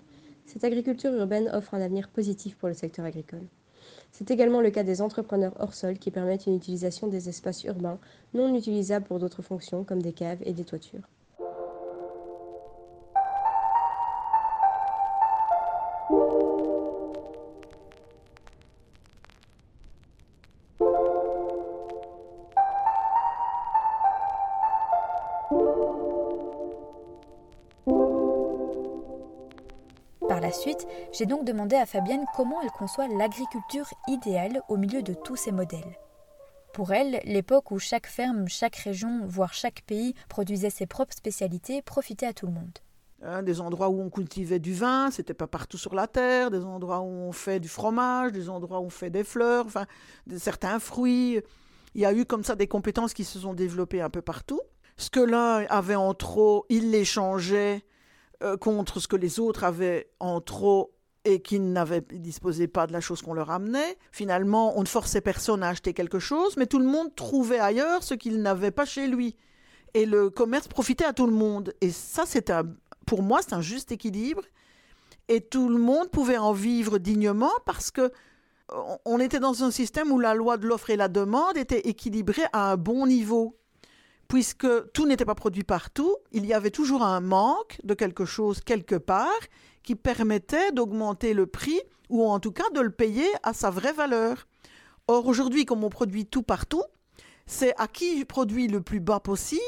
cette 0.46 0.64
agriculture 0.64 1.14
urbaine 1.14 1.50
offre 1.54 1.76
un 1.76 1.82
avenir 1.82 2.10
positif 2.10 2.56
pour 2.56 2.68
le 2.68 2.74
secteur 2.74 3.06
agricole. 3.06 3.46
C'est 4.12 4.32
également 4.32 4.62
le 4.62 4.72
cas 4.72 4.84
des 4.84 5.02
entrepreneurs 5.02 5.56
hors 5.60 5.74
sol 5.74 5.98
qui 5.98 6.12
permettent 6.12 6.48
une 6.48 6.56
utilisation 6.56 7.08
des 7.08 7.30
espaces 7.30 7.64
urbains 7.64 8.00
non 8.34 8.54
utilisables 8.56 9.06
pour 9.06 9.20
d'autres 9.20 9.42
fonctions 9.42 9.84
comme 9.84 10.02
des 10.02 10.14
caves 10.14 10.42
et 10.44 10.54
des 10.54 10.66
toitures. 10.66 11.08
J'ai 31.12 31.26
donc 31.26 31.46
demandé 31.46 31.76
à 31.76 31.86
Fabienne 31.86 32.26
comment 32.36 32.62
elle 32.62 32.72
conçoit 32.72 33.08
l'agriculture 33.08 33.88
idéale 34.08 34.62
au 34.70 34.78
milieu 34.78 35.02
de 35.02 35.14
tous 35.14 35.36
ces 35.36 35.52
modèles. 35.52 35.98
Pour 36.74 36.94
elle, 36.94 37.22
l'époque 37.24 37.72
où 37.72 37.80
chaque 37.80 38.08
ferme, 38.08 38.48
chaque 38.48 38.76
région, 38.76 39.22
voire 39.26 39.54
chaque 39.54 39.82
pays 39.82 40.14
produisait 40.30 40.70
ses 40.70 40.86
propres 40.86 41.16
spécialités 41.16 41.82
profitait 41.82 42.28
à 42.28 42.34
tout 42.34 42.46
le 42.46 42.54
monde. 42.54 42.78
Hein, 43.24 43.42
des 43.42 43.62
endroits 43.62 43.90
où 43.90 44.00
on 44.00 44.12
cultivait 44.12 44.60
du 44.60 44.76
vin, 44.76 45.10
c'était 45.10 45.34
pas 45.34 45.48
partout 45.48 45.80
sur 45.80 45.96
la 45.96 46.06
terre, 46.06 46.52
des 46.52 46.64
endroits 46.64 47.00
où 47.00 47.08
on 47.08 47.32
fait 47.32 47.60
du 47.60 47.68
fromage, 47.68 48.32
des 48.32 48.48
endroits 48.48 48.80
où 48.80 48.84
on 48.84 48.90
fait 48.92 49.10
des 49.10 49.24
fleurs, 49.24 49.66
enfin, 49.66 49.88
de 50.28 50.38
certains 50.38 50.80
fruits. 50.80 51.42
Il 51.96 52.02
y 52.02 52.06
a 52.06 52.14
eu 52.14 52.26
comme 52.26 52.44
ça 52.44 52.56
des 52.56 52.68
compétences 52.68 53.16
qui 53.16 53.24
se 53.24 53.40
sont 53.40 53.56
développées 53.56 54.02
un 54.02 54.12
peu 54.12 54.22
partout. 54.22 54.62
Ce 54.98 55.10
que 55.10 55.20
l'un 55.20 55.66
avait 55.70 55.96
en 55.96 56.14
trop, 56.14 56.68
il 56.70 56.92
l'échangeait 56.92 57.84
euh, 58.44 58.58
contre 58.58 59.00
ce 59.00 59.08
que 59.08 59.16
les 59.16 59.40
autres 59.40 59.64
avaient 59.64 60.12
en 60.20 60.42
trop 60.42 60.94
et 61.26 61.42
qui 61.42 61.60
n'avaient 61.60 62.06
disposaient 62.12 62.68
pas 62.68 62.88
de 62.88 62.94
la 62.94 63.02
chose 63.02 63.22
qu'on 63.22 63.34
leur 63.34 63.52
amenait. 63.52 63.98
Finalement, 64.12 64.78
on 64.78 64.82
ne 64.82 64.88
forçait 64.88 65.22
personne 65.22 65.64
à 65.64 65.70
acheter 65.70 65.94
quelque 65.94 66.20
chose, 66.20 66.56
mais 66.56 66.68
tout 66.68 66.80
le 66.80 66.86
monde 66.86 67.14
trouvait 67.16 67.60
ailleurs 67.60 68.04
ce 68.04 68.14
qu'il 68.14 68.42
n'avait 68.42 68.72
pas 68.72 68.86
chez 68.86 69.08
lui. 69.08 69.36
Et 69.94 70.06
le 70.06 70.30
commerce 70.30 70.68
profitait 70.68 71.06
à 71.06 71.14
tout 71.14 71.26
le 71.26 71.34
monde. 71.34 71.74
Et 71.82 71.90
ça, 71.90 72.24
c'est 72.26 72.50
un, 72.50 72.64
pour 73.06 73.24
moi, 73.24 73.42
c'est 73.42 73.54
un 73.54 73.62
juste 73.62 73.92
équilibre. 73.92 74.44
Et 75.28 75.42
tout 75.42 75.68
le 75.68 75.80
monde 75.80 76.10
pouvait 76.10 76.38
en 76.38 76.54
vivre 76.54 76.98
dignement 76.98 77.52
parce 77.66 77.92
que 77.92 78.12
on 79.06 79.20
était 79.20 79.40
dans 79.40 79.64
un 79.64 79.72
système 79.72 80.12
où 80.12 80.20
la 80.20 80.34
loi 80.34 80.58
de 80.58 80.68
l'offre 80.68 80.90
et 80.90 80.98
la 80.98 81.08
demande 81.08 81.58
était 81.58 81.88
équilibrée 81.88 82.44
à 82.54 82.72
un 82.72 82.78
bon 82.78 83.08
niveau 83.08 83.58
puisque 84.28 84.68
tout 84.92 85.06
n'était 85.06 85.26
pas 85.26 85.36
produit 85.36 85.64
partout, 85.64 86.16
il 86.32 86.46
y 86.46 86.54
avait 86.54 86.72
toujours 86.72 87.04
un 87.04 87.22
manque 87.22 87.80
de 87.84 87.94
quelque 87.94 88.26
chose 88.26 88.62
quelque 88.62 88.96
part 88.96 89.40
qui 89.84 89.96
permettait 89.96 90.72
d'augmenter 90.72 91.34
le 91.34 91.48
prix 91.48 91.80
ou 92.10 92.26
en 92.26 92.40
tout 92.40 92.52
cas 92.52 92.70
de 92.74 92.82
le 92.82 92.92
payer 92.92 93.28
à 93.44 93.54
sa 93.54 93.70
vraie 93.70 93.94
valeur. 93.94 94.48
Or 95.08 95.28
aujourd'hui, 95.28 95.66
comme 95.66 95.84
on 95.84 95.90
produit 95.90 96.26
tout 96.26 96.44
partout, 96.44 96.84
c'est 97.46 97.74
à 97.78 97.88
qui 97.88 98.26
produit 98.26 98.68
le 98.68 98.82
plus 98.82 99.00
bas 99.00 99.22
possible 99.22 99.62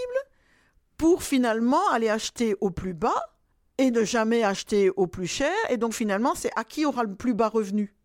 pour 0.97 1.23
finalement 1.23 1.87
aller 1.91 2.09
acheter 2.09 2.55
au 2.59 2.71
plus 2.71 2.93
bas 2.93 3.37
et 3.77 3.91
ne 3.91 4.03
jamais 4.03 4.43
acheter 4.43 4.89
au 4.89 5.07
plus 5.07 5.27
cher. 5.27 5.53
Et 5.69 5.77
donc 5.77 5.93
finalement, 5.93 6.35
c'est 6.35 6.51
à 6.57 6.65
qui 6.65 6.85
aura 6.85 7.03
le 7.03 7.15
plus 7.15 7.33
bas 7.33 7.47
revenu. 7.47 7.95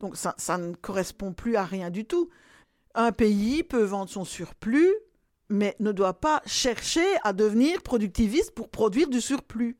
Donc 0.00 0.16
ça, 0.16 0.34
ça 0.38 0.58
ne 0.58 0.74
correspond 0.74 1.32
plus 1.32 1.54
à 1.54 1.64
rien 1.64 1.90
du 1.90 2.04
tout. 2.04 2.28
Un 2.96 3.12
pays 3.12 3.62
peut 3.62 3.84
vendre 3.84 4.10
son 4.10 4.24
surplus 4.24 4.92
mais 5.50 5.76
ne 5.80 5.92
doit 5.92 6.14
pas 6.14 6.40
chercher 6.46 7.04
à 7.22 7.32
devenir 7.32 7.82
productiviste 7.82 8.52
pour 8.52 8.70
produire 8.70 9.08
du 9.08 9.20
surplus. 9.20 9.76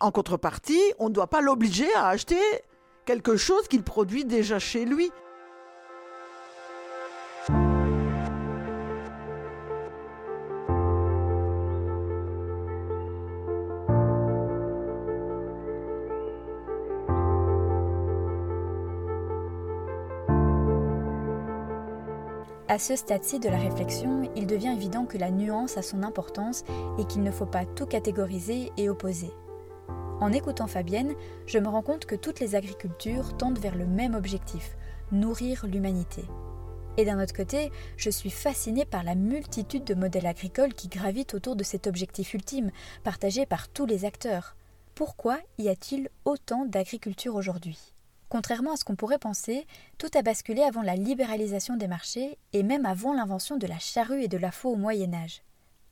En 0.00 0.10
contrepartie, 0.10 0.80
on 0.98 1.08
ne 1.08 1.14
doit 1.14 1.26
pas 1.26 1.40
l'obliger 1.40 1.92
à 1.94 2.08
acheter 2.08 2.40
quelque 3.04 3.36
chose 3.36 3.68
qu'il 3.68 3.82
produit 3.82 4.24
déjà 4.24 4.58
chez 4.58 4.84
lui. 4.84 5.10
À 22.72 22.78
ce 22.78 22.96
stade-ci 22.96 23.38
de 23.38 23.50
la 23.50 23.58
réflexion, 23.58 24.32
il 24.34 24.46
devient 24.46 24.72
évident 24.74 25.04
que 25.04 25.18
la 25.18 25.30
nuance 25.30 25.76
a 25.76 25.82
son 25.82 26.02
importance 26.02 26.64
et 26.98 27.04
qu'il 27.04 27.22
ne 27.22 27.30
faut 27.30 27.44
pas 27.44 27.66
tout 27.66 27.84
catégoriser 27.84 28.72
et 28.78 28.88
opposer. 28.88 29.30
En 30.22 30.32
écoutant 30.32 30.66
Fabienne, 30.66 31.12
je 31.44 31.58
me 31.58 31.68
rends 31.68 31.82
compte 31.82 32.06
que 32.06 32.14
toutes 32.14 32.40
les 32.40 32.54
agricultures 32.54 33.36
tendent 33.36 33.58
vers 33.58 33.76
le 33.76 33.84
même 33.84 34.14
objectif, 34.14 34.78
nourrir 35.10 35.66
l'humanité. 35.66 36.24
Et 36.96 37.04
d'un 37.04 37.22
autre 37.22 37.34
côté, 37.34 37.70
je 37.98 38.08
suis 38.08 38.30
fascinée 38.30 38.86
par 38.86 39.04
la 39.04 39.16
multitude 39.16 39.84
de 39.84 39.94
modèles 39.94 40.26
agricoles 40.26 40.72
qui 40.72 40.88
gravitent 40.88 41.34
autour 41.34 41.56
de 41.56 41.64
cet 41.64 41.86
objectif 41.86 42.32
ultime, 42.32 42.70
partagé 43.04 43.44
par 43.44 43.68
tous 43.68 43.84
les 43.84 44.06
acteurs. 44.06 44.56
Pourquoi 44.94 45.40
y 45.58 45.68
a-t-il 45.68 46.08
autant 46.24 46.64
d'agriculture 46.64 47.34
aujourd'hui? 47.34 47.92
Contrairement 48.32 48.72
à 48.72 48.76
ce 48.76 48.84
qu'on 48.84 48.96
pourrait 48.96 49.18
penser, 49.18 49.66
tout 49.98 50.08
a 50.14 50.22
basculé 50.22 50.62
avant 50.62 50.80
la 50.80 50.96
libéralisation 50.96 51.76
des 51.76 51.86
marchés 51.86 52.38
et 52.54 52.62
même 52.62 52.86
avant 52.86 53.12
l'invention 53.12 53.58
de 53.58 53.66
la 53.66 53.78
charrue 53.78 54.22
et 54.22 54.28
de 54.28 54.38
la 54.38 54.50
faux 54.50 54.70
au 54.70 54.76
Moyen 54.76 55.12
Âge. 55.12 55.42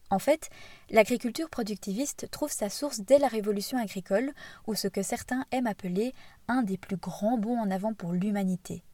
En 0.09 0.19
fait, 0.19 0.49
l'agriculture 0.89 1.51
productiviste 1.51 2.31
trouve 2.31 2.51
sa 2.51 2.71
source 2.71 3.01
dès 3.01 3.19
la 3.19 3.29
révolution 3.29 3.77
agricole, 3.77 4.33
ou 4.67 4.75
ce 4.75 4.89
que 4.89 5.03
certains 5.03 5.45
aiment 5.53 5.67
appeler 5.67 6.15
un 6.49 6.63
des 6.63 6.79
plus 6.79 6.97
grands 6.97 7.37
bons 7.37 7.59
en 7.59 7.71
avant 7.71 7.93
pour 7.93 8.13
l'humanité. 8.13 8.85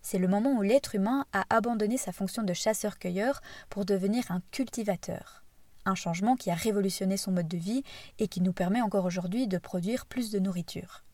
C'est 0.00 0.16
le 0.16 0.26
moment 0.26 0.52
où 0.52 0.62
l'être 0.62 0.94
humain 0.94 1.26
a 1.34 1.44
abandonné 1.50 1.98
sa 1.98 2.12
fonction 2.12 2.42
de 2.42 2.54
chasseur-cueilleur 2.54 3.42
pour 3.68 3.84
devenir 3.84 4.30
un 4.30 4.40
cultivateur. 4.50 5.44
Un 5.84 5.94
changement 5.94 6.36
qui 6.36 6.50
a 6.50 6.54
révolutionné 6.54 7.18
son 7.18 7.32
mode 7.32 7.48
de 7.48 7.58
vie 7.58 7.82
et 8.18 8.28
qui 8.28 8.40
nous 8.40 8.54
permet 8.54 8.80
encore 8.80 9.04
aujourd'hui 9.04 9.46
de 9.46 9.58
produire 9.58 10.06
plus 10.06 10.30
de 10.30 10.38
nourriture. 10.38 11.04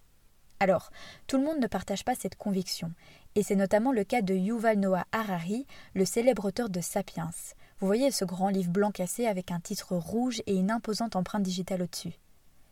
Alors, 0.62 0.90
tout 1.26 1.38
le 1.38 1.45
monde 1.45 1.59
ne 1.59 1.67
partage 1.67 2.05
pas 2.05 2.14
cette 2.14 2.37
conviction, 2.37 2.93
et 3.35 3.43
c'est 3.43 3.57
notamment 3.57 3.93
le 3.93 4.05
cas 4.05 4.21
de 4.21 4.35
Yuval 4.35 4.79
Noah 4.79 5.07
Harari, 5.11 5.67
le 5.95 6.05
célèbre 6.05 6.45
auteur 6.45 6.69
de 6.69 6.83
Sapiens. 6.83 7.31
Vous 7.79 7.87
voyez 7.87 8.11
ce 8.11 8.26
grand 8.26 8.50
livre 8.50 8.71
blanc 8.71 8.90
cassé 8.90 9.26
avec 9.26 9.52
un 9.52 9.61
titre 9.61 9.97
rouge 9.97 10.43
et 10.47 10.55
une 10.55 10.71
imposante 10.71 11.17
empreinte 11.17 11.45
digitale 11.45 11.81
au-dessus. 11.81 12.12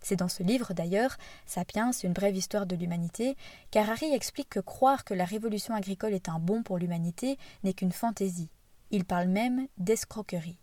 C'est 0.02 0.16
dans 0.16 0.28
ce 0.28 0.42
livre 0.42 0.74
d'ailleurs, 0.74 1.16
Sapiens, 1.46 1.90
une 1.92 2.12
brève 2.12 2.36
histoire 2.36 2.66
de 2.66 2.76
l'humanité, 2.76 3.38
qu'Harari 3.70 4.12
explique 4.12 4.50
que 4.50 4.60
croire 4.60 5.04
que 5.04 5.14
la 5.14 5.24
révolution 5.24 5.74
agricole 5.74 6.12
est 6.12 6.28
un 6.28 6.38
bon 6.38 6.62
pour 6.62 6.76
l'humanité 6.76 7.38
n'est 7.64 7.72
qu'une 7.72 7.92
fantaisie. 7.92 8.50
Il 8.90 9.06
parle 9.06 9.28
même 9.28 9.66
d'escroquerie. 9.78 10.58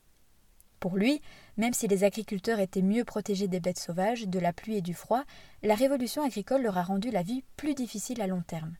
Pour 0.80 0.98
lui, 0.98 1.22
même 1.58 1.74
si 1.74 1.88
les 1.88 2.04
agriculteurs 2.04 2.60
étaient 2.60 2.82
mieux 2.82 3.04
protégés 3.04 3.48
des 3.48 3.60
bêtes 3.60 3.80
sauvages, 3.80 4.28
de 4.28 4.40
la 4.40 4.54
pluie 4.54 4.78
et 4.78 4.82
du 4.82 4.94
froid, 4.94 5.24
la 5.64 5.76
révolution 5.76 6.24
agricole 6.24 6.64
leur 6.64 6.78
a 6.78 6.84
rendu 6.84 7.12
la 7.12 7.24
vie 7.24 7.44
plus 7.58 7.74
difficile 7.74 8.22
à 8.22 8.28
long 8.28 8.44
terme. 8.46 8.76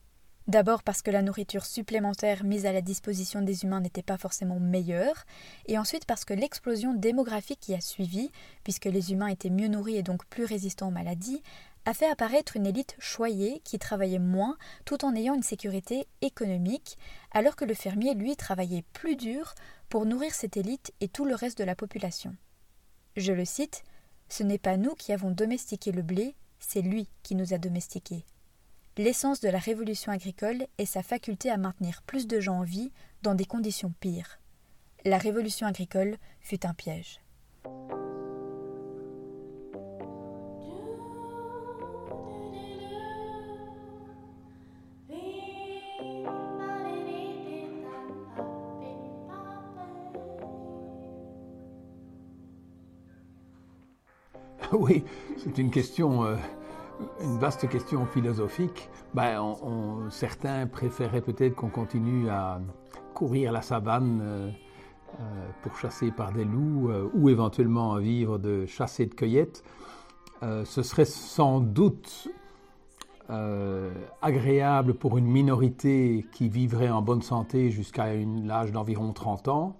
D'abord 0.46 0.84
parce 0.84 1.02
que 1.02 1.10
la 1.10 1.22
nourriture 1.22 1.66
supplémentaire 1.66 2.44
mise 2.44 2.66
à 2.66 2.72
la 2.72 2.80
disposition 2.80 3.42
des 3.42 3.64
humains 3.64 3.80
n'était 3.80 4.02
pas 4.02 4.16
forcément 4.16 4.60
meilleure, 4.60 5.24
et 5.66 5.76
ensuite 5.76 6.04
parce 6.04 6.24
que 6.24 6.34
l'explosion 6.34 6.94
démographique 6.94 7.58
qui 7.58 7.74
a 7.74 7.80
suivi, 7.80 8.30
puisque 8.62 8.84
les 8.84 9.12
humains 9.12 9.26
étaient 9.26 9.50
mieux 9.50 9.66
nourris 9.66 9.96
et 9.96 10.04
donc 10.04 10.24
plus 10.26 10.44
résistants 10.44 10.88
aux 10.88 10.92
maladies, 10.92 11.42
a 11.86 11.94
fait 11.94 12.10
apparaître 12.10 12.56
une 12.56 12.66
élite 12.66 12.96
choyée 12.98 13.62
qui 13.64 13.78
travaillait 13.78 14.18
moins 14.18 14.58
tout 14.84 15.04
en 15.04 15.14
ayant 15.14 15.34
une 15.34 15.44
sécurité 15.44 16.08
économique, 16.20 16.98
alors 17.30 17.54
que 17.54 17.64
le 17.64 17.74
fermier, 17.74 18.14
lui, 18.14 18.36
travaillait 18.36 18.84
plus 18.92 19.14
dur 19.16 19.54
pour 19.88 20.04
nourrir 20.04 20.34
cette 20.34 20.56
élite 20.56 20.92
et 21.00 21.08
tout 21.08 21.24
le 21.24 21.36
reste 21.36 21.58
de 21.58 21.64
la 21.64 21.76
population. 21.76 22.34
Je 23.16 23.32
le 23.32 23.44
cite 23.44 23.84
Ce 24.28 24.42
n'est 24.42 24.58
pas 24.58 24.76
nous 24.76 24.94
qui 24.94 25.12
avons 25.12 25.30
domestiqué 25.30 25.92
le 25.92 26.02
blé, 26.02 26.34
c'est 26.58 26.82
lui 26.82 27.08
qui 27.22 27.36
nous 27.36 27.54
a 27.54 27.58
domestiqués. 27.58 28.24
L'essence 28.98 29.40
de 29.40 29.48
la 29.48 29.58
révolution 29.58 30.10
agricole 30.10 30.66
est 30.78 30.86
sa 30.86 31.04
faculté 31.04 31.50
à 31.50 31.56
maintenir 31.56 32.02
plus 32.02 32.26
de 32.26 32.40
gens 32.40 32.58
en 32.58 32.64
vie 32.64 32.90
dans 33.22 33.34
des 33.34 33.44
conditions 33.44 33.92
pires. 34.00 34.40
La 35.04 35.18
révolution 35.18 35.68
agricole 35.68 36.16
fut 36.40 36.66
un 36.66 36.74
piège. 36.74 37.20
Oui, 54.80 55.04
c'est 55.38 55.56
une 55.58 55.70
question, 55.70 56.24
euh, 56.24 56.36
une 57.22 57.38
vaste 57.38 57.66
question 57.68 58.04
philosophique. 58.04 58.90
Ben, 59.14 59.40
certains 60.10 60.66
préféraient 60.66 61.22
peut-être 61.22 61.54
qu'on 61.54 61.70
continue 61.70 62.28
à 62.28 62.60
courir 63.14 63.52
la 63.52 63.62
savane 63.62 64.20
euh, 64.22 64.50
euh, 65.20 65.22
pour 65.62 65.78
chasser 65.78 66.10
par 66.10 66.32
des 66.32 66.44
loups 66.44 66.90
ou 67.14 67.30
éventuellement 67.30 67.96
vivre 67.96 68.38
de 68.38 68.66
chasse 68.66 69.00
et 69.00 69.06
de 69.06 69.14
cueillette. 69.14 69.64
ce 70.42 70.82
serait 70.82 71.06
sans 71.06 71.60
doute 71.60 72.28
agréable 74.20 74.94
pour 74.94 75.16
une 75.16 75.26
minorité 75.26 76.26
qui 76.32 76.48
vivrait 76.48 76.90
en 76.90 77.00
bonne 77.00 77.22
santé 77.22 77.70
jusqu'à 77.70 78.14
l'âge 78.14 78.72
d'environ 78.72 79.12
30 79.12 79.48
ans 79.48 79.76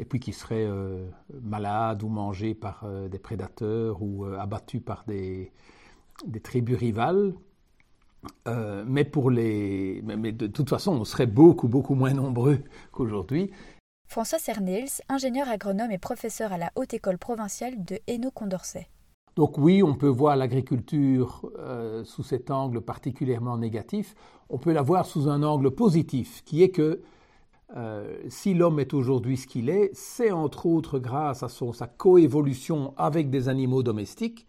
et 0.00 0.06
puis 0.06 0.18
qui 0.18 0.32
seraient 0.32 0.66
euh, 0.66 1.06
malades 1.42 2.02
ou 2.02 2.08
mangés 2.08 2.54
par 2.54 2.84
euh, 2.84 3.08
des 3.08 3.18
prédateurs 3.18 4.02
ou 4.02 4.24
euh, 4.24 4.38
abattus 4.38 4.82
par 4.82 5.04
des, 5.06 5.52
des 6.26 6.40
tribus 6.40 6.78
rivales. 6.78 7.34
mais, 8.86 9.04
pour 9.04 9.30
les... 9.30 10.02
mais 10.02 10.32
de 10.32 10.46
toute 10.46 10.70
façon, 10.70 10.92
on 10.92 11.04
serait 11.04 11.26
beaucoup, 11.26 11.68
beaucoup 11.68 11.94
moins 11.94 12.14
nombreux 12.14 12.60
qu'aujourd'hui. 12.92 13.50
François 14.08 14.38
Cernils, 14.38 15.02
ingénieur 15.08 15.48
agronome 15.48 15.90
et 15.90 15.98
professeur 15.98 16.52
à 16.52 16.58
la 16.58 16.72
Haute 16.76 16.94
École 16.94 17.18
provinciale 17.18 17.84
de 17.84 17.98
Hainaut-Condorcet. 18.08 18.88
Donc 19.36 19.58
oui, 19.58 19.82
on 19.82 19.94
peut 19.94 20.08
voir 20.08 20.34
l'agriculture 20.36 21.50
sous 22.04 22.22
cet 22.22 22.50
angle 22.50 22.80
particulièrement 22.80 23.56
négatif. 23.56 24.14
On 24.48 24.58
peut 24.58 24.72
la 24.72 24.82
voir 24.82 25.06
sous 25.06 25.28
un 25.28 25.42
angle 25.42 25.70
positif, 25.70 26.42
qui 26.44 26.62
est 26.62 26.70
que 26.70 27.00
euh, 27.76 28.18
si 28.28 28.54
l'homme 28.54 28.80
est 28.80 28.94
aujourd'hui 28.94 29.36
ce 29.36 29.46
qu'il 29.46 29.68
est, 29.68 29.90
c'est 29.94 30.32
entre 30.32 30.66
autres 30.66 30.98
grâce 30.98 31.42
à 31.42 31.48
sa 31.48 31.86
coévolution 31.86 32.94
avec 32.96 33.30
des 33.30 33.48
animaux 33.48 33.82
domestiques, 33.82 34.46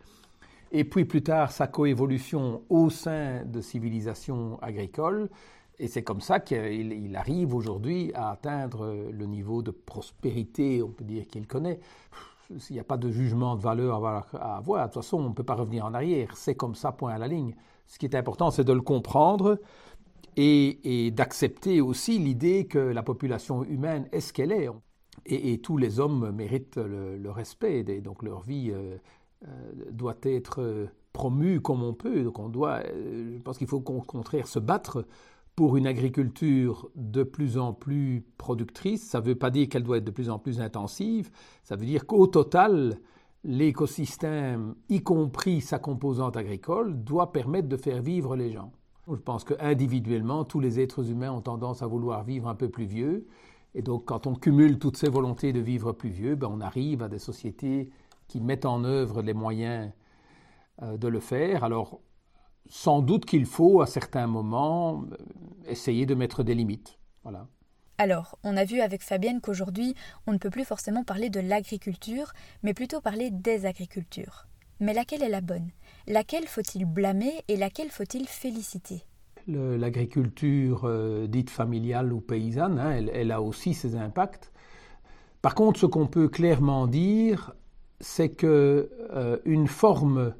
et 0.72 0.84
puis 0.84 1.06
plus 1.06 1.22
tard 1.22 1.51
sa 1.51 1.68
coévolution 1.68 2.63
au 2.70 2.90
sein 2.90 3.44
de 3.46 3.62
civilisations 3.62 4.58
agricoles. 4.62 5.30
Et 5.80 5.88
c'est 5.88 6.04
comme 6.04 6.22
ça 6.22 6.40
qu'il 6.40 7.16
arrive 7.16 7.56
aujourd'hui 7.56 8.12
à 8.13 8.32
atteindre 8.32 8.96
le 9.12 9.25
niveau 9.25 9.62
de 9.62 9.72
prospérité, 9.72 10.82
on 10.84 10.90
peut 10.90 11.04
dire, 11.04 11.28
qu'il 11.28 11.48
connaît. 11.48 11.80
S'il 12.58 12.75
n'y 12.75 12.80
a 12.80 12.84
pas 12.84 12.98
de 12.98 13.10
jugement 13.10 13.56
de 13.56 13.62
valeur 13.62 14.06
à 14.06 14.58
avoir, 14.58 14.88
de 14.88 14.94
toute 14.94 15.01
façon, 15.01 15.18
on 15.18 15.30
ne 15.30 15.34
peut 15.34 15.44
pas 15.44 15.56
revenir 15.56 15.86
en 15.86 15.94
arrière. 15.94 16.36
C'est 16.36 16.56
comme 16.56 16.75
ça, 16.75 16.92
point 16.92 17.13
à 17.13 17.18
la 17.18 17.28
ligne. 17.28 17.56
Ce 17.88 17.98
qui 17.98 18.06
est 18.06 18.16
important, 18.16 18.51
c'est 18.51 18.63
de 18.63 18.74
le 18.74 18.82
comprendre, 18.82 19.60
et, 20.38 21.12
d'accepter 21.12 21.82
aussi 21.82 22.18
l'idée 22.18 22.66
que 22.66 22.80
la 22.80 23.04
population 23.04 23.64
humaine 23.64 24.08
est 24.12 24.22
ce 24.22 24.34
qu'elle 24.34 24.52
est. 24.52 24.70
Et, 25.26 25.60
tous 25.60 25.78
les 25.78 26.00
hommes 26.00 26.32
méritent 26.32 26.78
le, 26.78 27.32
respect, 27.32 27.86
et 27.88 28.02
donc 28.02 28.24
leur 28.24 28.42
vie 28.42 28.72
euh, 28.72 28.98
euh, 29.48 29.72
doit 29.92 30.18
être 30.24 30.90
promue 31.14 31.62
comme 31.62 31.84
on 31.84 31.94
peut. 31.94 32.24
Donc 32.24 32.40
on 32.40 32.50
doit, 32.50 32.82
euh, 32.86 33.34
je 33.38 33.42
pense 33.42 33.58
qu'il 33.58 33.68
faut 33.68 33.78
au 33.78 34.02
contraire 34.02 34.48
se 34.48 34.60
battre 34.60 35.06
pour 35.56 35.78
une 35.78 35.86
agriculture 35.86 36.90
de 36.96 37.24
plus 37.24 37.58
en 37.58 37.74
plus 37.74 38.26
productrice. 38.38 39.08
Ça 39.08 39.20
ne 39.20 39.26
veut 39.26 39.36
pas 39.36 39.50
dire 39.50 39.68
qu'elle 39.70 39.84
doit 39.84 39.98
être 39.98 40.06
de 40.06 40.12
plus 40.12 40.30
en 40.30 40.40
plus 40.40 40.62
intensive, 40.62 41.30
ça 41.64 41.76
veut 41.76 41.86
dire 41.86 42.08
qu'au 42.08 42.28
total, 42.28 43.00
l'écosystème, 43.44 44.76
y 44.90 45.02
compris 45.02 45.62
sa 45.62 45.80
composante 45.80 46.38
agricole, 46.38 47.04
doit 47.04 47.32
permettre 47.32 47.68
de 47.68 47.78
faire 47.78 48.02
vivre 48.02 48.36
les 48.36 48.52
gens. 48.52 48.72
Je 49.15 49.22
pense 49.22 49.44
qu'individuellement, 49.44 50.44
tous 50.44 50.60
les 50.60 50.80
êtres 50.80 51.10
humains 51.10 51.32
ont 51.32 51.41
tendance 51.41 51.82
à 51.82 51.88
vouloir 51.88 52.24
vivre 52.24 52.48
un 52.48 52.56
peu 52.56 52.70
plus 52.70 52.86
vieux. 52.86 53.27
Et 53.74 53.82
donc, 53.82 54.06
quand 54.06 54.27
on 54.27 54.36
cumule 54.36 54.80
toutes 54.80 54.98
ces 54.98 55.10
volontés 55.10 55.53
de 55.53 55.60
vivre 55.60 55.91
plus 55.91 56.10
vieux, 56.10 56.36
ben, 56.36 56.50
on 56.51 56.62
arrive 56.62 57.03
à 57.03 57.08
des 57.08 57.20
sociétés 57.20 57.89
qui 58.27 58.41
mettent 58.41 58.65
en 58.65 58.84
œuvre 58.84 59.22
les 59.22 59.34
moyens 59.34 59.91
euh, 60.82 60.98
de 60.98 61.08
le 61.08 61.20
faire. 61.20 61.63
Alors, 61.63 62.00
sans 62.70 63.01
doute 63.01 63.25
qu'il 63.25 63.46
faut, 63.46 63.82
à 63.82 63.88
certains 63.88 64.27
moments, 64.27 65.04
euh, 65.12 65.15
essayer 65.67 66.06
de 66.06 66.15
mettre 66.15 66.43
des 66.43 66.56
limites. 66.56 66.97
Voilà. 67.24 67.47
Alors, 67.97 68.38
on 68.43 68.58
a 68.58 68.65
vu 68.65 68.82
avec 68.82 69.04
Fabienne 69.04 69.41
qu'aujourd'hui, 69.41 69.95
on 70.26 70.34
ne 70.34 70.38
peut 70.38 70.50
plus 70.50 70.65
forcément 70.65 71.04
parler 71.04 71.30
de 71.30 71.39
l'agriculture, 71.39 72.34
mais 72.63 72.74
plutôt 72.74 73.00
parler 73.00 73.30
des 73.30 73.65
agricultures. 73.65 74.47
Mais 74.82 74.94
laquelle 74.94 75.22
est 75.22 75.30
la 75.30 75.41
bonne? 75.41 75.70
Laquelle 76.08 76.48
faut-il 76.48 76.86
blâmer 76.86 77.44
et 77.48 77.56
laquelle 77.56 77.89
faut-il 77.89 78.28
féliciter? 78.28 79.04
L'agriculture 79.48 80.82
euh, 80.86 81.28
dite 81.28 81.52
familiale 81.52 82.12
ou 82.12 82.20
paysanne, 82.20 82.80
hein, 82.80 83.06
elle, 83.13 83.32
a 83.32 83.41
aussi 83.41 83.76
ses 83.76 83.96
impacts. 83.96 84.52
Par 85.44 85.54
contre, 85.54 85.80
ce 85.80 85.86
qu'on 85.86 86.08
peut 86.08 86.28
clairement 86.28 86.88
dire, 86.88 87.54
c'est 88.00 88.30
que 88.30 88.89
euh, 89.12 89.38
une 89.46 89.67
forme 89.67 90.34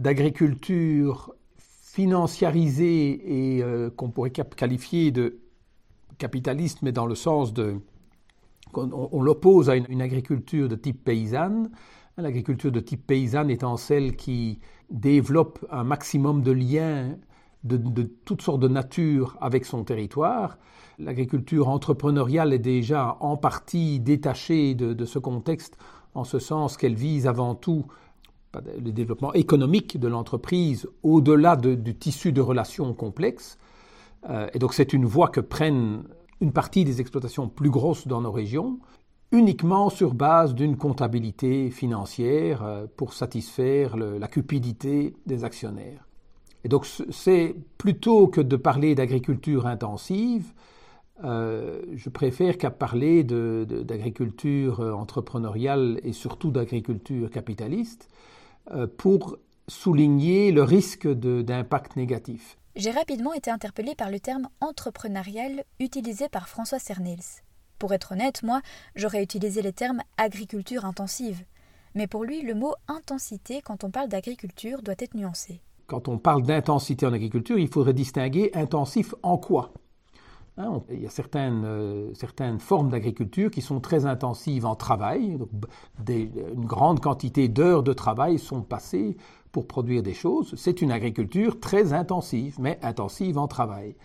d'agriculture 0.00 1.36
financiarisée 1.56 3.56
et 3.56 3.62
euh, 3.62 3.90
qu'on 3.90 4.10
pourrait 4.10 4.30
qualifier 4.30 5.12
de 5.12 5.38
capitaliste, 6.18 6.82
mais 6.82 6.92
dans 6.92 7.06
le 7.06 7.14
sens 7.14 7.54
de 7.54 7.76
on, 8.74 9.22
l'oppose 9.22 9.70
à 9.70 9.76
une, 9.76 10.02
agriculture 10.02 10.68
de 10.68 10.76
type 10.76 11.04
paysanne, 11.04 11.70
L'agriculture 12.18 12.72
de 12.72 12.80
type 12.80 13.06
paysanne 13.06 13.50
étant 13.50 13.76
celle 13.76 14.16
qui 14.16 14.58
développe 14.88 15.66
un 15.70 15.84
maximum 15.84 16.42
de 16.42 16.50
liens 16.50 17.18
de, 17.62 18.02
toutes 18.24 18.40
sortes 18.40 18.60
de 18.60 18.68
nature 18.68 19.36
avec 19.40 19.66
son 19.66 19.84
territoire. 19.84 20.56
L'agriculture 20.98 21.68
entrepreneuriale 21.68 22.54
est 22.54 22.58
déjà 22.58 23.18
en 23.20 23.36
partie 23.36 24.00
détachée 24.00 24.74
de, 24.74 25.04
ce 25.04 25.18
contexte, 25.18 25.76
en 26.14 26.24
ce 26.24 26.38
sens 26.38 26.78
qu'elle 26.78 26.94
vise 26.94 27.26
avant 27.26 27.54
tout 27.54 27.84
le 28.54 28.92
développement 28.92 29.34
économique 29.34 30.00
de 30.00 30.08
l'entreprise 30.08 30.88
au-delà 31.02 31.56
du 31.56 31.94
tissu 31.94 32.32
de 32.32 32.40
relations 32.40 32.94
complexes. 32.94 33.58
Euh, 34.30 34.48
et 34.54 34.58
donc 34.58 34.72
c'est 34.72 34.94
une 34.94 35.04
voie 35.04 35.28
que 35.28 35.40
prennent 35.40 36.04
une 36.40 36.52
partie 36.52 36.84
des 36.84 37.02
exploitations 37.02 37.48
plus 37.48 37.68
grosses 37.68 38.06
dans 38.06 38.22
nos 38.22 38.32
régions 38.32 38.78
uniquement 39.32 39.90
sur 39.90 40.14
base 40.14 40.54
d'une 40.54 40.76
comptabilité 40.76 41.70
financière 41.70 42.62
euh, 42.62 42.86
pour 42.96 43.12
satisfaire 43.12 43.96
la 43.96 44.28
cupidité 44.28 45.14
des 45.26 45.44
actionnaires. 45.44 46.06
Et 46.64 46.68
donc 46.68 46.86
c'est 47.10 47.54
plutôt 47.78 48.28
que 48.28 48.40
de 48.40 48.56
parler 48.56 48.94
d'agriculture 48.94 49.66
intensive, 49.66 50.52
euh, 51.24 51.80
je 51.94 52.10
préfère 52.10 52.58
qu'à 52.58 52.70
parler 52.70 53.24
d'agriculture 53.24 54.80
euh, 54.80 54.92
entrepreneuriale 54.92 55.98
et 56.02 56.12
surtout 56.12 56.50
d'agriculture 56.50 57.30
capitaliste 57.30 58.08
pour 58.96 59.36
souligner 59.68 60.50
le 60.50 60.64
risque 60.64 61.06
d'impact 61.06 61.94
négatif. 61.94 62.58
J'ai 62.74 62.90
rapidement 62.90 63.32
été 63.32 63.48
interpellé 63.48 63.94
par 63.94 64.10
le 64.10 64.18
terme 64.18 64.48
entrepreneurial 64.60 65.62
utilisé 65.78 66.28
par 66.28 66.48
François 66.48 66.80
Cernils. 66.80 67.45
Pour 67.78 67.92
être 67.92 68.12
honnête, 68.12 68.42
moi, 68.42 68.62
j'aurais 68.94 69.22
utilisé 69.22 69.62
les 69.62 69.72
termes 69.72 70.02
agriculture 70.16 70.84
intensive. 70.84 71.44
Mais 71.94 72.06
pour 72.06 72.24
lui, 72.24 72.42
le 72.42 72.54
mot 72.54 72.74
intensité, 72.88 73.62
quand 73.62 73.84
on 73.84 73.90
parle 73.90 74.08
d'agriculture, 74.08 74.82
doit 74.82 74.94
être 74.98 75.14
nuancé. 75.14 75.60
Quand 75.86 76.08
on 76.08 76.18
parle 76.18 76.42
d'intensité 76.42 77.06
en 77.06 77.12
agriculture, 77.12 77.58
il 77.58 77.68
faudrait 77.68 77.94
distinguer 77.94 78.50
intensif 78.54 79.14
en 79.22 79.38
quoi? 79.38 79.72
Hein, 80.58 80.80
il 80.90 81.02
y 81.02 81.06
a 81.06 81.10
certaines, 81.10 81.64
euh, 81.66 82.14
certaines 82.14 82.60
formes 82.60 82.88
d'agriculture 82.88 83.50
qui 83.50 83.60
sont 83.60 83.78
très 83.78 84.06
intensives 84.06 84.64
en 84.64 84.74
travail. 84.74 85.38
une 86.08 86.64
grande 86.64 87.00
quantité 87.00 87.48
d'heures 87.48 87.82
de 87.82 87.92
travail 87.92 88.38
sont 88.38 88.62
passées 88.62 89.18
pour 89.52 89.66
produire 89.66 90.02
des 90.02 90.14
choses. 90.14 90.54
C'est 90.56 90.80
une 90.80 90.92
agriculture 90.92 91.60
très 91.60 91.92
intensive, 91.92 92.56
mais 92.58 92.78
intensive 92.82 93.36
en 93.36 93.48
travail. 93.48 93.96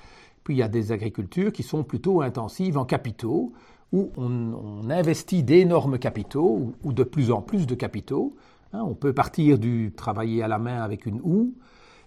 Puis 0.43 0.55
il 0.55 0.57
y 0.57 0.63
a 0.63 0.67
des 0.67 0.91
agricultures 0.91 1.51
qui 1.51 1.63
sont 1.63 1.83
plutôt 1.83 2.21
intensives 2.21 2.77
en 2.77 2.85
capitaux, 2.85 3.53
où 3.91 4.11
on, 4.17 4.89
investit 4.89 5.43
d'énormes 5.43 5.99
capitaux, 5.99 6.73
ou, 6.83 6.93
de 6.93 7.03
plus 7.03 7.31
en 7.31 7.41
plus 7.41 7.67
de 7.67 7.75
capitaux. 7.75 8.35
Hein. 8.73 8.81
on 8.85 8.93
peut 8.93 9.13
partir 9.13 9.59
du 9.59 9.91
travailler 9.95 10.43
à 10.43 10.47
la 10.47 10.59
main 10.59 10.81
avec 10.81 11.05
une 11.05 11.19
houe, 11.23 11.53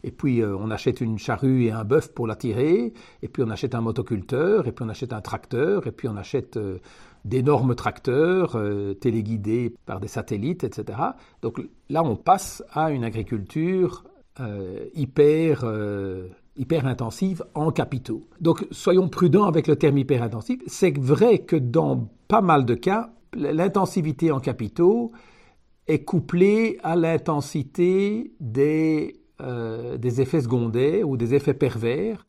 et 0.02 0.10
puis 0.10 0.40
euh, 0.40 0.56
on 0.58 0.70
achète 0.70 1.00
une 1.00 1.18
charrue 1.18 1.64
et 1.64 1.70
un 1.70 1.84
bœuf 1.84 2.12
pour 2.12 2.26
la 2.26 2.36
tirer, 2.36 2.92
et 3.22 3.28
puis 3.28 3.42
on 3.42 3.50
achète 3.50 3.74
un 3.74 3.80
motoculteur, 3.80 4.66
et 4.66 4.72
puis 4.72 4.84
on 4.84 4.88
achète 4.88 5.12
un 5.12 5.20
tracteur, 5.20 5.86
et 5.86 5.92
puis 5.92 6.08
on 6.08 6.16
achète 6.16 6.56
euh, 6.56 6.78
d'énormes 7.24 7.74
tracteurs 7.74 8.56
euh, 8.56 8.94
téléguidés 8.94 9.74
par 9.86 10.00
des 10.00 10.08
satellites, 10.08 10.62
etc. 10.62 10.98
Donc 11.40 11.60
là, 11.88 12.02
on 12.04 12.16
passe 12.16 12.62
à 12.72 12.90
une 12.90 13.04
agriculture 13.04 14.04
hyper 14.94 15.64
hyper 16.56 16.86
intensive 16.86 17.44
en 17.54 17.70
capitaux. 17.70 18.28
Donc 18.40 18.66
soyons 18.70 19.08
prudents 19.08 19.44
avec 19.44 19.66
le 19.66 19.76
terme 19.76 19.98
hyper 19.98 20.22
intensif. 20.22 20.60
C'est 20.66 20.96
vrai 20.98 21.40
que 21.40 21.56
dans 21.56 22.08
pas 22.28 22.40
mal 22.40 22.64
de 22.64 22.74
cas, 22.74 23.10
l'intensivité 23.34 24.30
en 24.30 24.40
capitaux 24.40 25.12
est 25.86 26.04
couplée 26.04 26.78
à 26.82 26.96
l'intensité 26.96 28.32
des, 28.40 29.20
euh, 29.40 29.96
des 29.98 30.20
effets 30.20 30.42
secondaires 30.42 31.08
ou 31.08 31.16
des 31.16 31.34
effets 31.34 31.54
pervers. 31.54 32.26